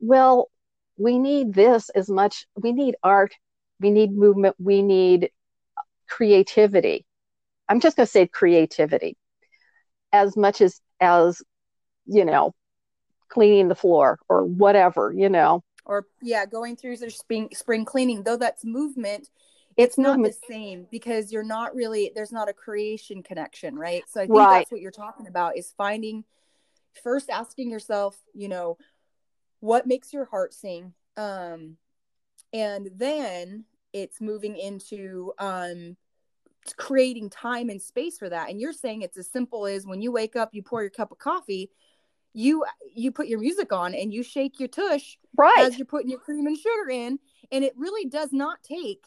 Well 0.00 0.50
we 0.96 1.18
need 1.18 1.54
this 1.54 1.88
as 1.90 2.10
much 2.10 2.46
we 2.56 2.72
need 2.72 2.96
art 3.02 3.34
we 3.80 3.90
need 3.90 4.12
movement 4.12 4.56
we 4.58 4.82
need 4.82 5.30
uh, 5.76 5.82
creativity. 6.08 7.06
I'm 7.68 7.80
just 7.80 7.96
going 7.96 8.06
to 8.06 8.10
say 8.10 8.26
creativity. 8.26 9.16
As 10.12 10.36
much 10.36 10.60
as 10.60 10.80
as 11.00 11.42
you 12.06 12.24
know 12.24 12.54
cleaning 13.28 13.68
the 13.68 13.74
floor 13.74 14.18
or 14.28 14.44
whatever 14.44 15.12
you 15.14 15.28
know 15.28 15.62
or 15.88 16.06
yeah 16.22 16.46
going 16.46 16.76
through 16.76 16.98
their 16.98 17.10
spring 17.10 17.48
spring 17.52 17.84
cleaning. 17.84 18.22
Though 18.22 18.36
that's 18.36 18.64
movement 18.64 19.30
it's, 19.76 19.96
not 19.96 20.20
the 20.20 20.34
same 20.48 20.86
because 20.90 21.32
you're 21.32 21.44
not 21.44 21.74
really 21.74 22.10
there's 22.14 22.32
not 22.32 22.48
a 22.48 22.52
creation 22.52 23.22
connection 23.22 23.76
right? 23.76 24.02
So 24.08 24.20
i 24.20 24.26
think 24.26 24.38
right. 24.38 24.58
that's 24.58 24.72
what 24.72 24.80
you're 24.80 24.90
talking 24.90 25.28
about 25.28 25.56
is 25.56 25.72
finding 25.76 26.24
first 27.02 27.30
asking 27.30 27.70
yourself 27.70 28.16
you 28.34 28.48
know 28.48 28.76
what 29.60 29.86
makes 29.86 30.12
your 30.12 30.24
heart 30.24 30.52
sing? 30.52 30.92
Um 31.16 31.76
and 32.52 32.90
then 32.94 33.64
it's 33.92 34.20
moving 34.20 34.56
into 34.56 35.32
um 35.38 35.96
creating 36.76 37.30
time 37.30 37.70
and 37.70 37.80
space 37.80 38.18
for 38.18 38.28
that. 38.28 38.50
And 38.50 38.60
you're 38.60 38.72
saying 38.72 39.02
it's 39.02 39.16
as 39.16 39.30
simple 39.30 39.66
as 39.66 39.86
when 39.86 40.02
you 40.02 40.12
wake 40.12 40.36
up 40.36 40.50
you 40.52 40.62
pour 40.62 40.82
your 40.82 40.90
cup 40.90 41.12
of 41.12 41.18
coffee 41.18 41.70
you 42.38 42.64
you 42.94 43.10
put 43.10 43.26
your 43.26 43.40
music 43.40 43.72
on 43.72 43.94
and 43.94 44.12
you 44.14 44.22
shake 44.22 44.60
your 44.60 44.68
tush 44.68 45.16
right. 45.36 45.58
as 45.58 45.76
you're 45.76 45.86
putting 45.86 46.08
your 46.08 46.20
cream 46.20 46.46
and 46.46 46.56
sugar 46.56 46.88
in 46.90 47.18
and 47.50 47.64
it 47.64 47.72
really 47.76 48.08
does 48.08 48.32
not 48.32 48.62
take 48.62 49.04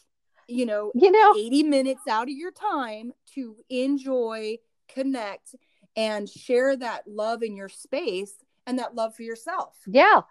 you 0.48 0.66
know 0.66 0.92
you 0.94 1.10
know 1.10 1.34
80 1.36 1.62
minutes 1.62 2.06
out 2.08 2.24
of 2.24 2.34
your 2.34 2.52
time 2.52 3.12
to 3.34 3.56
enjoy 3.70 4.58
connect 4.88 5.54
and 5.96 6.28
share 6.28 6.76
that 6.76 7.04
love 7.06 7.42
in 7.42 7.56
your 7.56 7.68
space 7.68 8.34
and 8.66 8.78
that 8.78 8.94
love 8.94 9.14
for 9.14 9.22
yourself. 9.22 9.76
Yeah. 9.86 10.22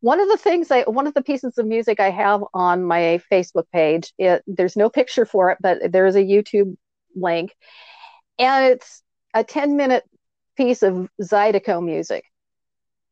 One 0.00 0.20
of 0.20 0.28
the 0.28 0.36
things 0.36 0.70
i 0.70 0.82
one 0.82 1.06
of 1.06 1.14
the 1.14 1.22
pieces 1.22 1.58
of 1.58 1.66
music 1.66 2.00
i 2.00 2.10
have 2.10 2.44
on 2.52 2.84
my 2.84 3.20
facebook 3.32 3.64
page 3.72 4.12
it 4.18 4.42
there's 4.46 4.76
no 4.76 4.90
picture 4.90 5.24
for 5.24 5.50
it 5.50 5.58
but 5.60 5.90
there 5.90 6.06
is 6.06 6.14
a 6.14 6.22
youtube 6.22 6.76
link 7.14 7.56
and 8.38 8.66
it's 8.66 9.02
a 9.34 9.42
10 9.42 9.76
minute 9.76 10.04
piece 10.56 10.82
of 10.82 11.08
Zydeco 11.22 11.84
music. 11.84 12.24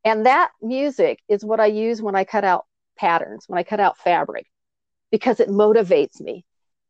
And 0.05 0.27
that 0.27 0.51
music 0.63 1.21
is 1.29 1.45
what 1.45 1.61
I 1.61 1.67
use 1.67 2.03
when 2.03 2.15
I 2.17 2.25
cut 2.25 2.45
out 2.45 2.67
patterns, 2.97 3.45
when 3.49 3.59
I 3.59 3.63
cut 3.63 3.81
out 3.81 3.99
fabric, 3.99 4.47
because 5.11 5.41
it 5.41 5.49
motivates 5.49 6.21
me. 6.21 6.45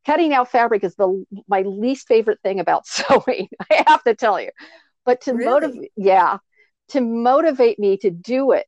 Cutting 0.06 0.34
out 0.34 0.50
fabric 0.50 0.84
is 0.84 0.94
the 0.96 1.24
my 1.48 1.62
least 1.62 2.06
favorite 2.08 2.40
thing 2.42 2.60
about 2.60 2.86
sewing. 2.88 3.48
I 3.70 3.84
have 3.86 4.02
to 4.04 4.14
tell 4.14 4.40
you, 4.40 4.50
but 5.04 5.22
to 5.22 5.34
really? 5.34 5.44
motivate, 5.44 5.92
yeah, 5.96 6.38
to 6.88 7.00
motivate 7.00 7.78
me 7.78 7.96
to 7.98 8.10
do 8.10 8.52
it. 8.52 8.66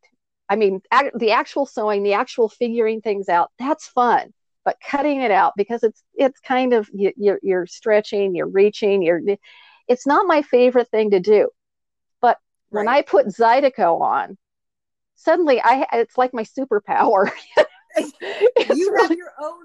I 0.49 0.57
mean, 0.57 0.81
the 1.15 1.33
actual 1.33 1.67
sewing, 1.67 2.03
the 2.05 2.15
actual 2.15 2.49
figuring 2.49 3.01
things 3.01 3.29
out, 3.29 3.51
that's 3.59 3.89
fun. 3.89 4.33
but 4.65 4.77
cutting 4.81 5.21
it 5.23 5.31
out 5.31 5.53
because 5.57 5.83
it's 5.83 6.03
it's 6.15 6.41
kind 6.41 6.73
of 6.75 6.89
you, 6.93 7.13
you're, 7.17 7.39
you're 7.43 7.67
stretching, 7.67 8.35
you're 8.35 8.49
reaching, 8.49 9.03
you're. 9.03 9.21
It's 9.89 10.07
not 10.07 10.27
my 10.27 10.43
favorite 10.43 10.91
thing 10.91 11.11
to 11.13 11.21
do. 11.21 11.49
When 12.77 12.89
I 12.89 13.03
put 13.03 13.27
Zydeco 13.27 14.01
on, 14.01 14.37
suddenly 15.17 15.61
I 15.63 15.87
it's 15.93 16.17
like 16.17 16.33
my 16.33 16.45
superpower. 16.45 17.31
you 17.99 18.13
really... 18.19 19.03
have 19.03 19.17
your 19.17 19.33
own 19.41 19.65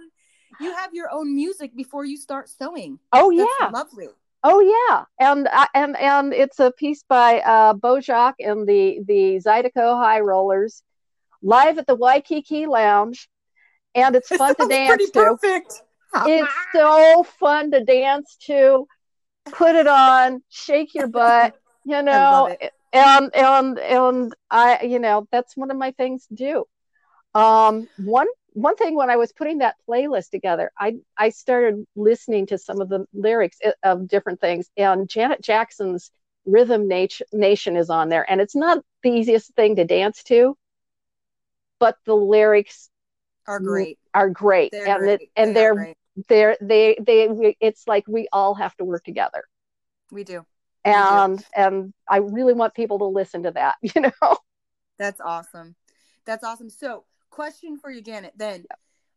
you 0.60 0.76
have 0.76 0.94
your 0.94 1.12
own 1.12 1.36
music 1.36 1.76
before 1.76 2.06
you 2.06 2.18
start 2.18 2.50
sewing. 2.50 3.00
Oh 3.14 3.36
That's 3.36 3.50
yeah, 3.60 3.68
lovely. 3.70 4.08
Oh 4.44 4.60
yeah, 4.60 5.06
and 5.20 5.48
and 5.74 5.96
and 5.98 6.34
it's 6.34 6.60
a 6.60 6.72
piece 6.72 7.04
by 7.08 7.42
uh, 7.42 7.74
Beau 7.74 8.00
Jocque 8.00 8.36
and 8.40 8.68
the 8.68 9.00
the 9.06 9.42
Zydeco 9.46 10.02
High 10.02 10.22
Rollers, 10.22 10.82
live 11.44 11.78
at 11.78 11.86
the 11.86 11.96
Waikiki 11.96 12.66
Lounge, 12.66 13.30
and 13.94 14.16
it's 14.16 14.28
fun 14.36 14.56
to 14.56 14.68
dance 14.68 15.10
to. 15.12 15.20
Perfect. 15.20 15.84
it's 16.26 16.52
so 16.74 17.24
fun 17.40 17.72
to 17.72 17.84
dance 17.84 18.36
to. 18.48 18.88
Put 19.46 19.76
it 19.76 19.88
on, 19.88 20.44
shake 20.50 20.94
your 20.94 21.08
butt, 21.08 21.56
you 21.84 22.04
know, 22.04 22.56
and 22.94 23.34
and 23.36 23.80
and 23.80 24.34
I, 24.50 24.84
you 24.84 25.00
know, 25.00 25.28
that's 25.32 25.56
one 25.56 25.72
of 25.72 25.78
my 25.78 25.92
things 25.92 26.28
to 26.28 26.36
do. 26.36 26.66
Um, 27.34 27.88
one 27.98 28.28
one 28.54 28.76
thing 28.76 28.96
when 28.96 29.10
I 29.10 29.16
was 29.16 29.32
putting 29.32 29.60
that 29.60 29.76
playlist 29.88 30.30
together, 30.30 30.72
I 30.78 30.96
I 31.18 31.30
started 31.30 31.86
listening 31.96 32.48
to 32.48 32.58
some 32.58 32.82
of 32.82 32.90
the 32.90 33.06
lyrics 33.14 33.58
uh, 33.66 33.72
of 33.84 34.08
different 34.08 34.42
things, 34.42 34.70
and 34.76 35.10
Janet 35.10 35.42
Jackson's 35.42 36.12
Rhythm 36.46 36.88
Nation 36.88 37.78
is 37.78 37.90
on 37.90 38.10
there, 38.10 38.30
and 38.30 38.42
it's 38.42 38.56
not 38.56 38.84
the 39.04 39.12
easiest 39.12 39.54
thing 39.56 39.76
to 39.78 39.86
dance 39.86 40.24
to, 40.24 40.58
but 41.80 41.98
the 42.06 42.16
lyrics 42.16 42.90
are 43.48 43.60
great. 43.60 44.00
Are 44.14 44.30
great, 44.30 44.72
they're 44.72 44.88
and 44.88 45.00
great. 45.00 45.22
It, 45.22 45.30
and 45.38 45.56
they 45.56 45.66
are 45.66 45.94
they're 46.28 46.58
they 46.60 46.98
they 47.02 47.56
it's 47.62 47.88
like 47.88 48.04
we 48.08 48.28
all 48.34 48.56
have 48.56 48.76
to 48.78 48.84
work 48.84 49.04
together. 49.04 49.44
We 50.12 50.26
do. 50.26 50.46
And 50.84 51.38
do. 51.38 51.46
and 51.56 51.94
I 52.08 52.18
really 52.18 52.54
want 52.54 52.74
people 52.74 53.00
to 53.00 53.06
listen 53.06 53.44
to 53.44 53.52
that. 53.52 53.76
You 53.96 54.02
know. 54.02 54.38
That's 54.98 55.22
awesome. 55.22 55.76
That's 56.26 56.44
awesome. 56.44 56.70
So 56.70 57.06
question 57.30 57.78
for 57.78 57.90
you, 57.90 58.02
Janet. 58.02 58.34
Then, 58.36 58.66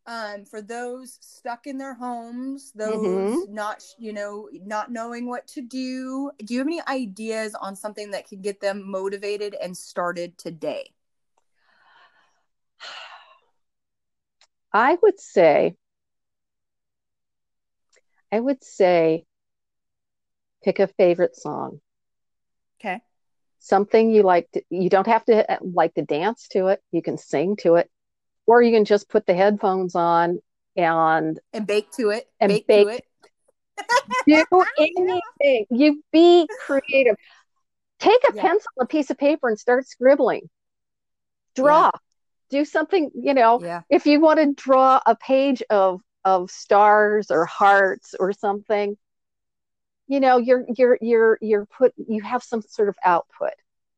um, 0.06 0.44
for 0.44 0.60
those 0.60 1.18
stuck 1.20 1.66
in 1.66 1.78
their 1.78 1.94
homes, 1.94 2.72
those 2.74 2.94
mm-hmm. 2.94 3.54
not, 3.54 3.82
you 3.98 4.12
know, 4.12 4.48
not 4.52 4.92
knowing 4.92 5.26
what 5.26 5.46
to 5.48 5.62
do, 5.62 6.30
do 6.44 6.52
you 6.54 6.60
have 6.60 6.66
any 6.66 6.82
ideas 6.86 7.54
on 7.54 7.74
something 7.76 8.10
that 8.10 8.28
can 8.28 8.42
get 8.42 8.60
them 8.60 8.90
motivated 8.90 9.54
and 9.60 9.76
started 9.76 10.36
today? 10.36 10.90
I 14.72 14.98
would 15.02 15.20
say, 15.20 15.76
I 18.30 18.40
would 18.40 18.64
say, 18.64 19.24
pick 20.64 20.78
a 20.80 20.86
favorite 20.86 21.36
song. 21.36 21.80
Okay. 22.80 23.00
Something 23.60 24.10
you 24.10 24.22
like 24.22 24.50
to, 24.52 24.62
you 24.70 24.90
don't 24.90 25.06
have 25.06 25.24
to 25.26 25.50
uh, 25.50 25.58
like 25.60 25.94
to 25.94 26.02
dance 26.02 26.48
to 26.48 26.68
it. 26.68 26.82
You 26.92 27.02
can 27.02 27.18
sing 27.18 27.56
to 27.56 27.76
it 27.76 27.90
or 28.46 28.62
you 28.62 28.72
can 28.72 28.84
just 28.84 29.08
put 29.08 29.26
the 29.26 29.34
headphones 29.34 29.94
on 29.94 30.40
and 30.76 31.38
and 31.52 31.66
bake 31.66 31.90
to 31.92 32.10
it 32.10 32.28
and 32.40 32.50
bake, 32.50 32.66
bake 32.66 32.86
to 32.86 32.94
it 32.94 33.04
do 34.50 34.64
anything 34.78 35.66
you 35.70 36.02
be 36.12 36.48
creative 36.66 37.16
take 38.00 38.22
a 38.30 38.34
yeah. 38.34 38.42
pencil 38.42 38.70
a 38.80 38.86
piece 38.86 39.10
of 39.10 39.18
paper 39.18 39.48
and 39.48 39.58
start 39.58 39.86
scribbling 39.86 40.48
draw 41.54 41.86
yeah. 41.86 41.90
do 42.50 42.64
something 42.64 43.10
you 43.14 43.34
know 43.34 43.60
yeah. 43.62 43.82
if 43.88 44.06
you 44.06 44.20
want 44.20 44.38
to 44.38 44.52
draw 44.54 45.00
a 45.06 45.14
page 45.16 45.62
of 45.70 46.00
of 46.24 46.50
stars 46.50 47.30
or 47.30 47.44
hearts 47.44 48.14
or 48.18 48.32
something 48.32 48.96
you 50.14 50.20
know 50.20 50.36
you're 50.38 50.64
you're 50.76 50.98
you're 51.00 51.38
you're 51.40 51.66
put 51.66 51.92
you 51.96 52.22
have 52.22 52.42
some 52.42 52.62
sort 52.62 52.88
of 52.88 52.96
output 53.04 53.54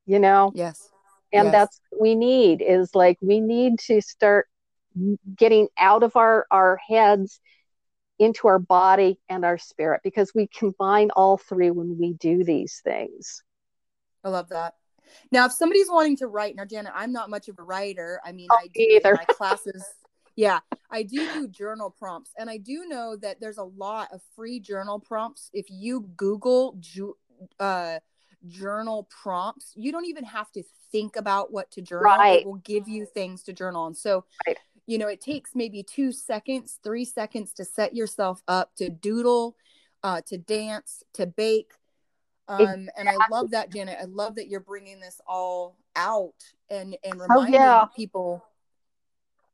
you 0.07 0.19
know? 0.21 0.53
Yes. 0.55 0.89
And 1.33 1.47
yes. 1.47 1.53
that's 1.53 1.81
what 1.91 2.01
we 2.01 2.15
need 2.15 2.63
is 2.63 2.95
like 2.95 3.19
we 3.21 3.41
need 3.41 3.79
to 3.81 4.01
start 4.01 4.47
getting 5.37 5.69
out 5.77 6.03
of 6.03 6.17
our 6.17 6.47
our 6.51 6.81
heads 6.89 7.41
into 8.19 8.49
our 8.49 8.59
body 8.59 9.19
and 9.29 9.45
our 9.45 9.59
spirit 9.59 10.01
because 10.03 10.33
we 10.35 10.47
combine 10.47 11.11
all 11.11 11.37
three 11.37 11.71
when 11.71 11.99
we 11.99 12.15
do 12.15 12.45
these 12.45 12.81
things. 12.83 13.43
I 14.25 14.31
love 14.31 14.49
that. 14.49 14.75
Now 15.31 15.45
if 15.47 15.53
somebody's 15.53 15.91
wanting 15.91 16.17
to 16.19 16.27
write 16.27 16.57
now 16.57 16.65
janet 16.65 16.93
i'm 16.95 17.13
not 17.13 17.29
much 17.31 17.49
of 17.49 17.59
a 17.59 17.63
writer. 17.63 18.21
I 18.25 18.33
mean 18.33 18.49
oh, 18.51 18.57
i 18.59 18.69
do 18.69 18.81
either. 18.81 19.15
my 19.15 19.35
classes 19.35 19.85
yeah 20.37 20.61
i 20.91 21.03
do 21.03 21.33
do 21.33 21.49
journal 21.49 21.91
prompts 21.91 22.33
and 22.39 22.49
i 22.49 22.57
do 22.57 22.85
know 22.87 23.17
that 23.17 23.41
there's 23.41 23.59
a 23.59 23.65
lot 23.65 24.09
of 24.13 24.21
free 24.37 24.61
journal 24.61 25.01
prompts 25.01 25.51
if 25.53 25.67
you 25.69 26.09
google 26.17 26.79
uh, 27.59 27.99
journal 28.47 29.09
prompts 29.11 29.73
you 29.75 29.91
don't 29.91 30.07
even 30.07 30.25
have 30.25 30.51
to 30.53 30.63
think 30.93 31.17
about 31.17 31.53
what 31.53 31.71
to 31.71 31.83
journal 31.83 32.05
right. 32.05 32.41
it 32.41 32.47
will 32.47 32.55
give 32.57 32.89
you 32.89 33.05
things 33.05 33.43
to 33.43 33.53
journal 33.53 33.87
and 33.87 33.97
so 33.97 34.25
right. 34.47 34.59
you 34.87 34.99
know 34.99 35.09
it 35.09 35.21
takes 35.21 35.51
maybe 35.55 35.83
two 35.83 36.13
seconds 36.13 36.79
three 36.85 37.05
seconds 37.05 37.53
to 37.53 37.65
set 37.65 37.95
yourself 37.95 38.43
up 38.47 38.75
to 38.77 38.89
doodle 38.89 39.57
uh, 40.03 40.21
to 40.21 40.39
dance 40.39 41.03
to 41.13 41.27
bake 41.27 41.73
um, 42.49 42.61
exactly. 42.61 42.93
and 42.99 43.09
i 43.09 43.17
love 43.31 43.51
that 43.51 43.73
janet 43.73 43.99
i 44.01 44.05
love 44.05 44.37
that 44.37 44.49
you're 44.49 44.61
bringing 44.61 45.01
this 45.01 45.21
all 45.27 45.77
out 45.97 46.35
and 46.71 46.97
and 47.03 47.21
reminding 47.21 47.55
oh, 47.55 47.59
yeah. 47.59 47.85
people 47.97 48.45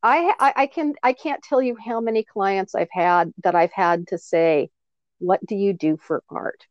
I, 0.03 0.35
I 0.39 0.53
i 0.57 0.67
can 0.67 0.95
i 1.03 1.13
can't 1.13 1.43
tell 1.43 1.63
you 1.63 1.77
how 1.77 2.01
many 2.01 2.25
clients 2.25 2.75
i've 2.75 2.91
had 2.91 3.33
that 3.45 3.55
i've 3.55 3.73
had 3.73 4.09
to 4.09 4.19
say 4.19 4.71
what 5.19 5.45
do 5.47 5.55
you 5.55 5.73
do 5.73 5.97
for 5.97 6.23
art 6.29 6.67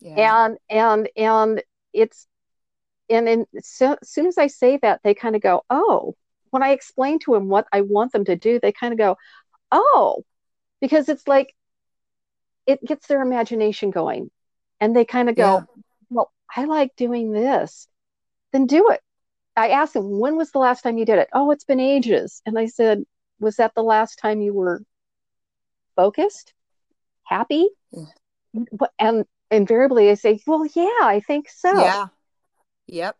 yeah. 0.00 0.46
and 0.46 0.58
and 0.70 1.08
and 1.16 1.62
it's 1.92 2.26
and 3.10 3.26
then 3.26 3.46
so, 3.60 3.96
as 4.00 4.08
soon 4.08 4.26
as 4.26 4.38
I 4.38 4.46
say 4.46 4.78
that, 4.78 5.00
they 5.02 5.14
kind 5.14 5.36
of 5.36 5.42
go, 5.42 5.64
oh. 5.68 6.14
When 6.50 6.64
I 6.64 6.70
explain 6.70 7.20
to 7.20 7.34
them 7.34 7.48
what 7.48 7.68
I 7.72 7.82
want 7.82 8.10
them 8.10 8.24
to 8.24 8.34
do, 8.34 8.58
they 8.58 8.72
kind 8.72 8.92
of 8.92 8.98
go, 8.98 9.16
oh, 9.70 10.24
because 10.80 11.08
it's 11.08 11.28
like 11.28 11.54
it 12.66 12.84
gets 12.84 13.06
their 13.06 13.22
imagination 13.22 13.92
going, 13.92 14.32
and 14.80 14.94
they 14.96 15.04
kind 15.04 15.28
of 15.28 15.36
go, 15.36 15.58
yeah. 15.58 15.82
well, 16.08 16.32
I 16.56 16.64
like 16.64 16.96
doing 16.96 17.30
this, 17.30 17.86
then 18.52 18.66
do 18.66 18.90
it. 18.90 19.00
I 19.60 19.68
asked 19.68 19.92
them, 19.92 20.18
when 20.18 20.36
was 20.36 20.52
the 20.52 20.58
last 20.58 20.80
time 20.80 20.96
you 20.96 21.04
did 21.04 21.18
it? 21.18 21.28
Oh, 21.34 21.50
it's 21.50 21.64
been 21.64 21.80
ages. 21.80 22.40
And 22.46 22.58
I 22.58 22.66
said, 22.66 23.04
was 23.38 23.56
that 23.56 23.74
the 23.74 23.82
last 23.82 24.18
time 24.18 24.40
you 24.40 24.54
were 24.54 24.82
focused, 25.96 26.54
happy? 27.24 27.68
Mm. 27.94 28.08
Yeah. 28.54 28.86
And 28.98 29.24
invariably, 29.50 30.10
I 30.10 30.14
say, 30.14 30.40
well, 30.46 30.64
yeah, 30.74 31.02
I 31.02 31.22
think 31.26 31.50
so. 31.50 31.78
Yeah. 31.78 32.06
Yep. 32.86 33.16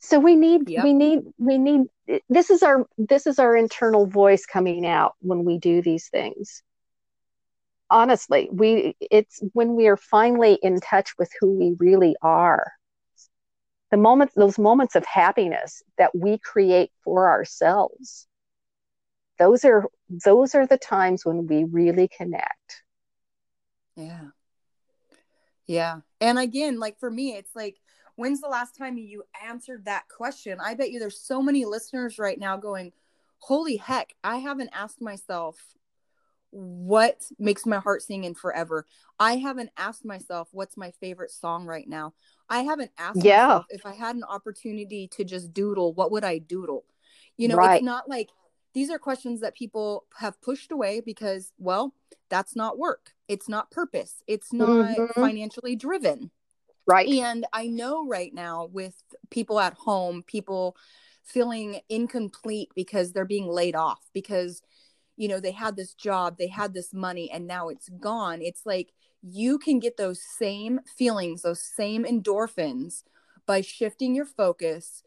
So 0.00 0.18
we 0.18 0.34
need 0.36 0.68
yep. 0.68 0.84
we 0.84 0.92
need 0.92 1.20
we 1.38 1.58
need 1.58 1.86
this 2.28 2.50
is 2.50 2.62
our 2.62 2.86
this 2.98 3.26
is 3.26 3.38
our 3.38 3.56
internal 3.56 4.06
voice 4.06 4.46
coming 4.46 4.86
out 4.86 5.14
when 5.20 5.44
we 5.44 5.58
do 5.58 5.82
these 5.82 6.08
things. 6.08 6.62
Honestly, 7.90 8.48
we 8.52 8.96
it's 9.00 9.40
when 9.54 9.74
we 9.74 9.88
are 9.88 9.96
finally 9.96 10.58
in 10.62 10.80
touch 10.80 11.14
with 11.18 11.30
who 11.40 11.50
we 11.58 11.74
really 11.78 12.14
are. 12.22 12.72
The 13.90 13.96
moments 13.96 14.34
those 14.34 14.58
moments 14.58 14.94
of 14.94 15.04
happiness 15.06 15.82
that 15.96 16.14
we 16.14 16.38
create 16.38 16.90
for 17.04 17.28
ourselves. 17.28 18.26
Those 19.38 19.64
are 19.64 19.88
those 20.08 20.54
are 20.54 20.66
the 20.66 20.78
times 20.78 21.24
when 21.24 21.46
we 21.46 21.64
really 21.64 22.08
connect. 22.08 22.82
Yeah. 23.96 24.28
Yeah. 25.66 26.00
And 26.20 26.38
again, 26.38 26.78
like 26.78 26.98
for 26.98 27.10
me, 27.10 27.34
it's 27.34 27.54
like 27.54 27.76
when's 28.16 28.40
the 28.40 28.48
last 28.48 28.76
time 28.76 28.98
you 28.98 29.22
answered 29.46 29.84
that 29.84 30.08
question? 30.08 30.58
I 30.60 30.74
bet 30.74 30.90
you 30.90 30.98
there's 30.98 31.20
so 31.20 31.40
many 31.40 31.64
listeners 31.64 32.18
right 32.18 32.38
now 32.38 32.56
going, 32.56 32.92
holy 33.38 33.76
heck, 33.76 34.14
I 34.24 34.38
haven't 34.38 34.70
asked 34.72 35.00
myself 35.00 35.56
what 36.50 37.22
makes 37.38 37.66
my 37.66 37.78
heart 37.78 38.02
sing 38.02 38.24
in 38.24 38.34
forever. 38.34 38.86
I 39.20 39.36
haven't 39.36 39.70
asked 39.76 40.04
myself 40.04 40.48
what's 40.52 40.76
my 40.76 40.90
favorite 41.00 41.30
song 41.30 41.66
right 41.66 41.88
now. 41.88 42.14
I 42.50 42.60
haven't 42.60 42.90
asked 42.98 43.22
yeah. 43.22 43.46
myself 43.46 43.66
if 43.70 43.86
I 43.86 43.92
had 43.92 44.16
an 44.16 44.24
opportunity 44.24 45.08
to 45.08 45.24
just 45.24 45.52
doodle, 45.52 45.92
what 45.92 46.10
would 46.12 46.24
I 46.24 46.38
doodle? 46.38 46.84
You 47.36 47.48
know, 47.48 47.56
right. 47.56 47.76
it's 47.76 47.84
not 47.84 48.08
like 48.08 48.30
these 48.74 48.90
are 48.90 48.98
questions 48.98 49.40
that 49.40 49.54
people 49.54 50.06
have 50.18 50.40
pushed 50.40 50.72
away 50.72 51.00
because, 51.00 51.52
well, 51.58 51.94
that's 52.28 52.56
not 52.56 52.78
work. 52.78 53.12
It's 53.28 53.48
not 53.48 53.70
purpose. 53.70 54.22
It's 54.26 54.52
not 54.52 54.68
mm-hmm. 54.68 55.20
financially 55.20 55.76
driven. 55.76 56.30
Right. 56.86 57.08
And 57.08 57.46
I 57.52 57.66
know 57.66 58.06
right 58.06 58.32
now 58.32 58.68
with 58.72 58.94
people 59.30 59.60
at 59.60 59.74
home, 59.74 60.22
people 60.26 60.76
feeling 61.22 61.80
incomplete 61.90 62.70
because 62.74 63.12
they're 63.12 63.26
being 63.26 63.46
laid 63.46 63.76
off 63.76 64.00
because 64.14 64.62
you 65.16 65.28
know 65.28 65.40
they 65.40 65.52
had 65.52 65.76
this 65.76 65.92
job, 65.92 66.38
they 66.38 66.46
had 66.46 66.72
this 66.72 66.94
money 66.94 67.30
and 67.30 67.46
now 67.46 67.68
it's 67.68 67.90
gone. 68.00 68.40
It's 68.40 68.64
like 68.64 68.92
you 69.22 69.58
can 69.58 69.78
get 69.78 69.96
those 69.96 70.20
same 70.20 70.80
feelings, 70.96 71.42
those 71.42 71.62
same 71.62 72.04
endorphins 72.04 73.02
by 73.46 73.60
shifting 73.60 74.14
your 74.14 74.26
focus 74.26 75.02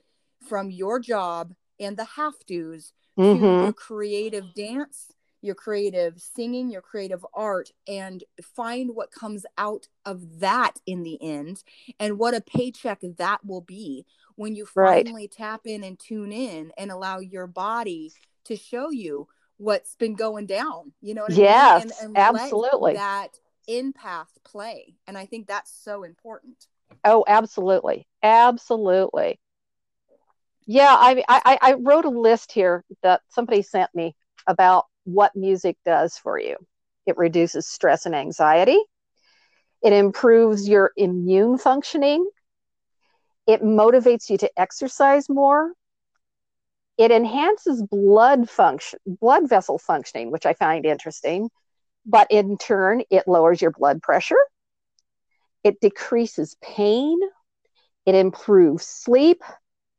from 0.47 0.71
your 0.71 0.99
job 0.99 1.53
and 1.79 1.97
the 1.97 2.03
have 2.03 2.33
tos 2.47 2.93
mm-hmm. 3.17 3.39
to 3.39 3.63
your 3.63 3.73
creative 3.73 4.53
dance 4.55 5.13
your 5.41 5.55
creative 5.55 6.21
singing, 6.21 6.69
your 6.69 6.81
creative 6.81 7.25
art, 7.33 7.71
and 7.87 8.23
find 8.55 8.91
what 8.93 9.11
comes 9.11 9.45
out 9.57 9.87
of 10.05 10.39
that 10.39 10.73
in 10.85 11.03
the 11.03 11.21
end 11.21 11.63
and 11.99 12.19
what 12.19 12.35
a 12.35 12.41
paycheck 12.41 12.99
that 13.17 13.43
will 13.43 13.61
be 13.61 14.05
when 14.35 14.55
you 14.55 14.65
finally 14.65 15.23
right. 15.23 15.31
tap 15.31 15.61
in 15.65 15.83
and 15.83 15.99
tune 15.99 16.31
in 16.31 16.71
and 16.77 16.91
allow 16.91 17.19
your 17.19 17.47
body 17.47 18.11
to 18.45 18.55
show 18.55 18.91
you 18.91 19.27
what's 19.57 19.95
been 19.95 20.15
going 20.15 20.45
down. 20.45 20.91
You 21.01 21.15
know 21.15 21.25
yes, 21.29 21.81
I 21.81 21.85
mean? 21.85 21.93
and, 22.01 22.17
and 22.17 22.17
absolutely. 22.17 22.93
that 22.93 23.29
empath 23.69 24.27
play. 24.43 24.95
And 25.07 25.17
I 25.17 25.25
think 25.25 25.47
that's 25.47 25.71
so 25.71 26.03
important. 26.03 26.67
Oh, 27.03 27.23
absolutely. 27.27 28.07
Absolutely. 28.21 29.39
Yeah, 30.67 30.95
I, 30.97 31.23
I 31.27 31.57
I 31.61 31.73
wrote 31.73 32.05
a 32.05 32.09
list 32.09 32.51
here 32.51 32.83
that 33.01 33.21
somebody 33.29 33.61
sent 33.61 33.93
me 33.95 34.15
about 34.47 34.85
what 35.03 35.35
music 35.35 35.77
does 35.85 36.17
for 36.17 36.39
you. 36.39 36.55
It 37.05 37.17
reduces 37.17 37.67
stress 37.67 38.05
and 38.05 38.15
anxiety. 38.15 38.79
It 39.81 39.93
improves 39.93 40.69
your 40.69 40.91
immune 40.95 41.57
functioning. 41.57 42.29
It 43.47 43.63
motivates 43.63 44.29
you 44.29 44.37
to 44.37 44.51
exercise 44.55 45.27
more. 45.27 45.73
It 46.97 47.09
enhances 47.09 47.81
blood 47.81 48.47
function, 48.47 48.99
blood 49.07 49.49
vessel 49.49 49.79
functioning, 49.79 50.29
which 50.29 50.45
I 50.45 50.53
find 50.53 50.85
interesting. 50.85 51.49
But 52.05 52.27
in 52.29 52.57
turn, 52.57 53.03
it 53.09 53.27
lowers 53.27 53.61
your 53.61 53.71
blood 53.71 54.01
pressure. 54.01 54.39
It 55.63 55.79
decreases 55.79 56.55
pain. 56.61 57.19
It 58.05 58.15
improves 58.15 58.85
sleep. 58.85 59.43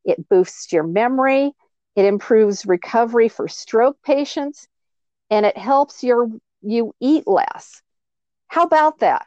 It 0.04 0.28
boosts 0.28 0.72
your 0.72 0.82
memory. 0.82 1.52
It 1.94 2.04
improves 2.04 2.66
recovery 2.66 3.28
for 3.28 3.48
stroke 3.48 4.02
patients 4.02 4.66
and 5.30 5.46
it 5.46 5.56
helps 5.56 6.02
your 6.02 6.28
you 6.62 6.94
eat 7.00 7.26
less. 7.26 7.82
How 8.48 8.64
about 8.64 8.98
that? 8.98 9.26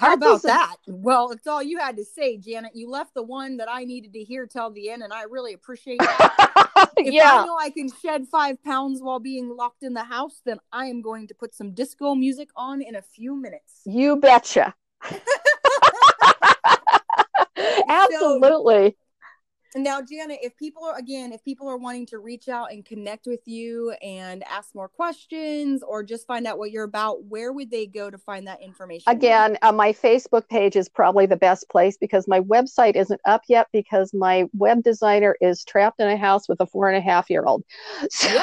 How 0.00 0.14
about 0.14 0.42
that? 0.42 0.76
Well, 0.86 1.30
it's 1.30 1.46
all 1.46 1.62
you 1.62 1.78
had 1.78 1.98
to 1.98 2.04
say, 2.04 2.38
Janet. 2.38 2.74
You 2.74 2.88
left 2.88 3.12
the 3.12 3.22
one 3.22 3.58
that 3.58 3.68
I 3.70 3.84
needed 3.84 4.14
to 4.14 4.24
hear 4.24 4.46
till 4.46 4.70
the 4.70 4.88
end, 4.88 5.02
and 5.02 5.12
I 5.12 5.24
really 5.24 5.52
appreciate 5.52 5.98
that. 5.98 6.90
if 6.96 7.12
yeah. 7.12 7.42
I 7.42 7.44
know 7.44 7.58
I 7.58 7.68
can 7.68 7.90
shed 8.02 8.26
five 8.26 8.62
pounds 8.64 9.02
while 9.02 9.20
being 9.20 9.54
locked 9.54 9.82
in 9.82 9.92
the 9.92 10.04
house, 10.04 10.40
then 10.46 10.58
I 10.72 10.86
am 10.86 11.02
going 11.02 11.26
to 11.28 11.34
put 11.34 11.54
some 11.54 11.74
disco 11.74 12.14
music 12.14 12.48
on 12.56 12.80
in 12.80 12.94
a 12.94 13.02
few 13.02 13.36
minutes. 13.36 13.82
You 13.84 14.16
betcha. 14.16 14.74
Absolutely. 17.88 18.96
Now, 19.76 20.02
Janet, 20.02 20.40
if 20.42 20.56
people 20.56 20.84
are 20.84 20.98
again, 20.98 21.32
if 21.32 21.44
people 21.44 21.68
are 21.68 21.76
wanting 21.76 22.06
to 22.06 22.18
reach 22.18 22.48
out 22.48 22.72
and 22.72 22.84
connect 22.84 23.26
with 23.26 23.46
you 23.46 23.92
and 24.02 24.42
ask 24.44 24.74
more 24.74 24.88
questions 24.88 25.82
or 25.82 26.02
just 26.02 26.26
find 26.26 26.46
out 26.46 26.58
what 26.58 26.72
you're 26.72 26.84
about, 26.84 27.24
where 27.24 27.52
would 27.52 27.70
they 27.70 27.86
go 27.86 28.10
to 28.10 28.18
find 28.18 28.46
that 28.48 28.60
information? 28.60 29.04
Again, 29.06 29.58
uh, 29.62 29.70
my 29.70 29.92
Facebook 29.92 30.48
page 30.48 30.74
is 30.74 30.88
probably 30.88 31.26
the 31.26 31.36
best 31.36 31.68
place 31.68 31.96
because 31.96 32.26
my 32.26 32.40
website 32.40 32.96
isn't 32.96 33.20
up 33.24 33.42
yet 33.48 33.68
because 33.72 34.12
my 34.12 34.46
web 34.54 34.82
designer 34.82 35.36
is 35.40 35.64
trapped 35.64 36.00
in 36.00 36.08
a 36.08 36.16
house 36.16 36.48
with 36.48 36.60
a 36.60 36.66
four 36.66 36.88
and 36.88 36.96
a 36.96 37.00
half 37.00 37.30
year 37.30 37.44
old. 37.44 37.64
So. 38.10 38.42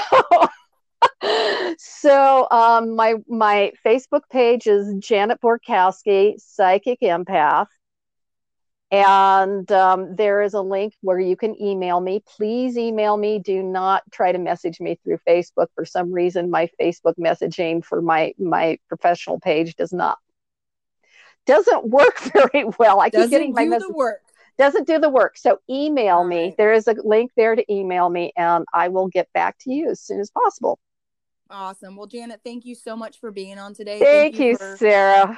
so 1.78 2.48
um, 2.50 2.96
my 2.96 3.16
my 3.28 3.72
Facebook 3.86 4.22
page 4.32 4.66
is 4.66 4.94
Janet 5.00 5.40
Borkowski, 5.42 6.36
Psychic 6.40 7.00
Empath 7.02 7.68
and 8.90 9.70
um, 9.72 10.16
there 10.16 10.42
is 10.42 10.54
a 10.54 10.62
link 10.62 10.94
where 11.02 11.20
you 11.20 11.36
can 11.36 11.62
email 11.62 12.00
me. 12.00 12.24
Please 12.26 12.78
email 12.78 13.18
me. 13.18 13.40
Do 13.40 13.62
not 13.62 14.04
try 14.12 14.32
to 14.32 14.38
message 14.38 14.80
me 14.80 14.98
through 15.04 15.20
Facebook. 15.28 15.68
For 15.76 15.84
some 15.86 16.12
reason, 16.12 16.50
my 16.50 16.70
Facebook 16.82 17.16
messaging 17.20 17.84
for 17.84 18.02
my 18.02 18.34
my 18.38 18.80
professional 18.88 19.40
page 19.40 19.76
does 19.76 19.92
not 19.92 20.18
doesn't 21.46 21.86
work 21.90 22.20
very 22.34 22.66
well. 22.80 23.02
I 23.02 23.10
doesn't 23.10 23.30
keep 23.30 23.32
getting 23.32 23.54
my 23.54 23.66
message. 23.66 23.90
work. 23.94 24.22
Doesn't 24.58 24.88
do 24.88 25.00
the 25.00 25.10
work. 25.10 25.38
So 25.38 25.60
email 25.70 26.24
me. 26.24 26.46
Right. 26.46 26.58
There 26.58 26.74
is 26.74 26.88
a 26.88 26.96
link 27.04 27.32
there 27.36 27.56
to 27.56 27.72
email 27.72 28.10
me, 28.10 28.32
and 28.38 28.66
I 28.74 28.88
will 28.88 29.08
get 29.08 29.32
back 29.34 29.58
to 29.60 29.72
you 29.72 29.90
as 29.92 30.00
soon 30.00 30.20
as 30.20 30.32
possible. 30.32 30.80
Awesome. 31.50 31.96
Well, 31.96 32.08
Janet, 32.08 32.42
thank 32.44 32.66
you 32.66 32.74
so 32.74 32.96
much 32.96 33.20
for 33.20 33.32
being 33.32 33.60
on 33.60 33.74
today. 33.74 34.00
Thank, 34.00 34.36
thank 34.36 34.40
you, 34.40 34.46
you 34.48 34.58
for- 34.58 34.78
Sarah 34.78 35.38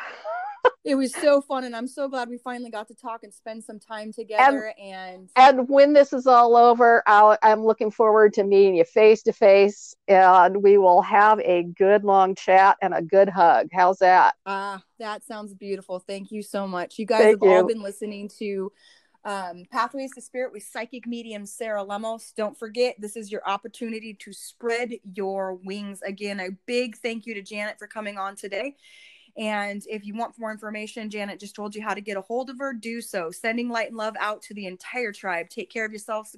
it 0.83 0.95
was 0.95 1.13
so 1.13 1.41
fun 1.41 1.63
and 1.63 1.75
i'm 1.75 1.87
so 1.87 2.07
glad 2.07 2.29
we 2.29 2.37
finally 2.37 2.69
got 2.69 2.87
to 2.87 2.95
talk 2.95 3.23
and 3.23 3.33
spend 3.33 3.63
some 3.63 3.79
time 3.79 4.11
together 4.11 4.73
and 4.81 5.29
and, 5.35 5.59
and 5.59 5.69
when 5.69 5.93
this 5.93 6.13
is 6.13 6.25
all 6.25 6.55
over 6.55 7.03
i 7.05 7.37
am 7.43 7.63
looking 7.65 7.91
forward 7.91 8.33
to 8.33 8.43
meeting 8.43 8.75
you 8.75 8.83
face 8.83 9.21
to 9.21 9.33
face 9.33 9.95
and 10.07 10.63
we 10.63 10.77
will 10.77 11.01
have 11.01 11.39
a 11.41 11.63
good 11.63 12.03
long 12.03 12.35
chat 12.35 12.77
and 12.81 12.93
a 12.93 13.01
good 13.01 13.29
hug 13.29 13.67
how's 13.71 13.99
that 13.99 14.35
ah 14.45 14.75
uh, 14.75 14.79
that 14.99 15.23
sounds 15.25 15.53
beautiful 15.53 15.99
thank 15.99 16.31
you 16.31 16.41
so 16.41 16.67
much 16.67 16.97
you 16.97 17.05
guys 17.05 17.21
Thank 17.21 17.43
have 17.43 17.49
you. 17.49 17.55
all 17.57 17.67
been 17.67 17.81
listening 17.81 18.29
to 18.39 18.71
um, 19.25 19.65
Pathways 19.71 20.11
to 20.15 20.21
Spirit 20.21 20.53
with 20.53 20.63
psychic 20.63 21.05
medium 21.05 21.45
Sarah 21.45 21.83
Lemos. 21.83 22.31
Don't 22.35 22.57
forget, 22.57 22.95
this 22.99 23.15
is 23.15 23.31
your 23.31 23.47
opportunity 23.47 24.13
to 24.13 24.31
spread 24.31 24.93
your 25.13 25.55
wings. 25.55 26.01
Again, 26.01 26.39
a 26.39 26.51
big 26.65 26.95
thank 26.97 27.25
you 27.25 27.33
to 27.33 27.41
Janet 27.41 27.77
for 27.77 27.87
coming 27.87 28.17
on 28.17 28.35
today. 28.35 28.75
And 29.37 29.83
if 29.87 30.05
you 30.05 30.15
want 30.15 30.37
more 30.37 30.51
information, 30.51 31.09
Janet 31.09 31.39
just 31.39 31.55
told 31.55 31.75
you 31.75 31.81
how 31.81 31.93
to 31.93 32.01
get 32.01 32.17
a 32.17 32.21
hold 32.21 32.49
of 32.49 32.57
her. 32.59 32.73
Do 32.73 33.01
so. 33.01 33.31
Sending 33.31 33.69
light 33.69 33.87
and 33.89 33.97
love 33.97 34.15
out 34.19 34.41
to 34.43 34.53
the 34.53 34.65
entire 34.65 35.11
tribe. 35.11 35.49
Take 35.49 35.69
care 35.69 35.85
of 35.85 35.91
yourselves, 35.91 36.35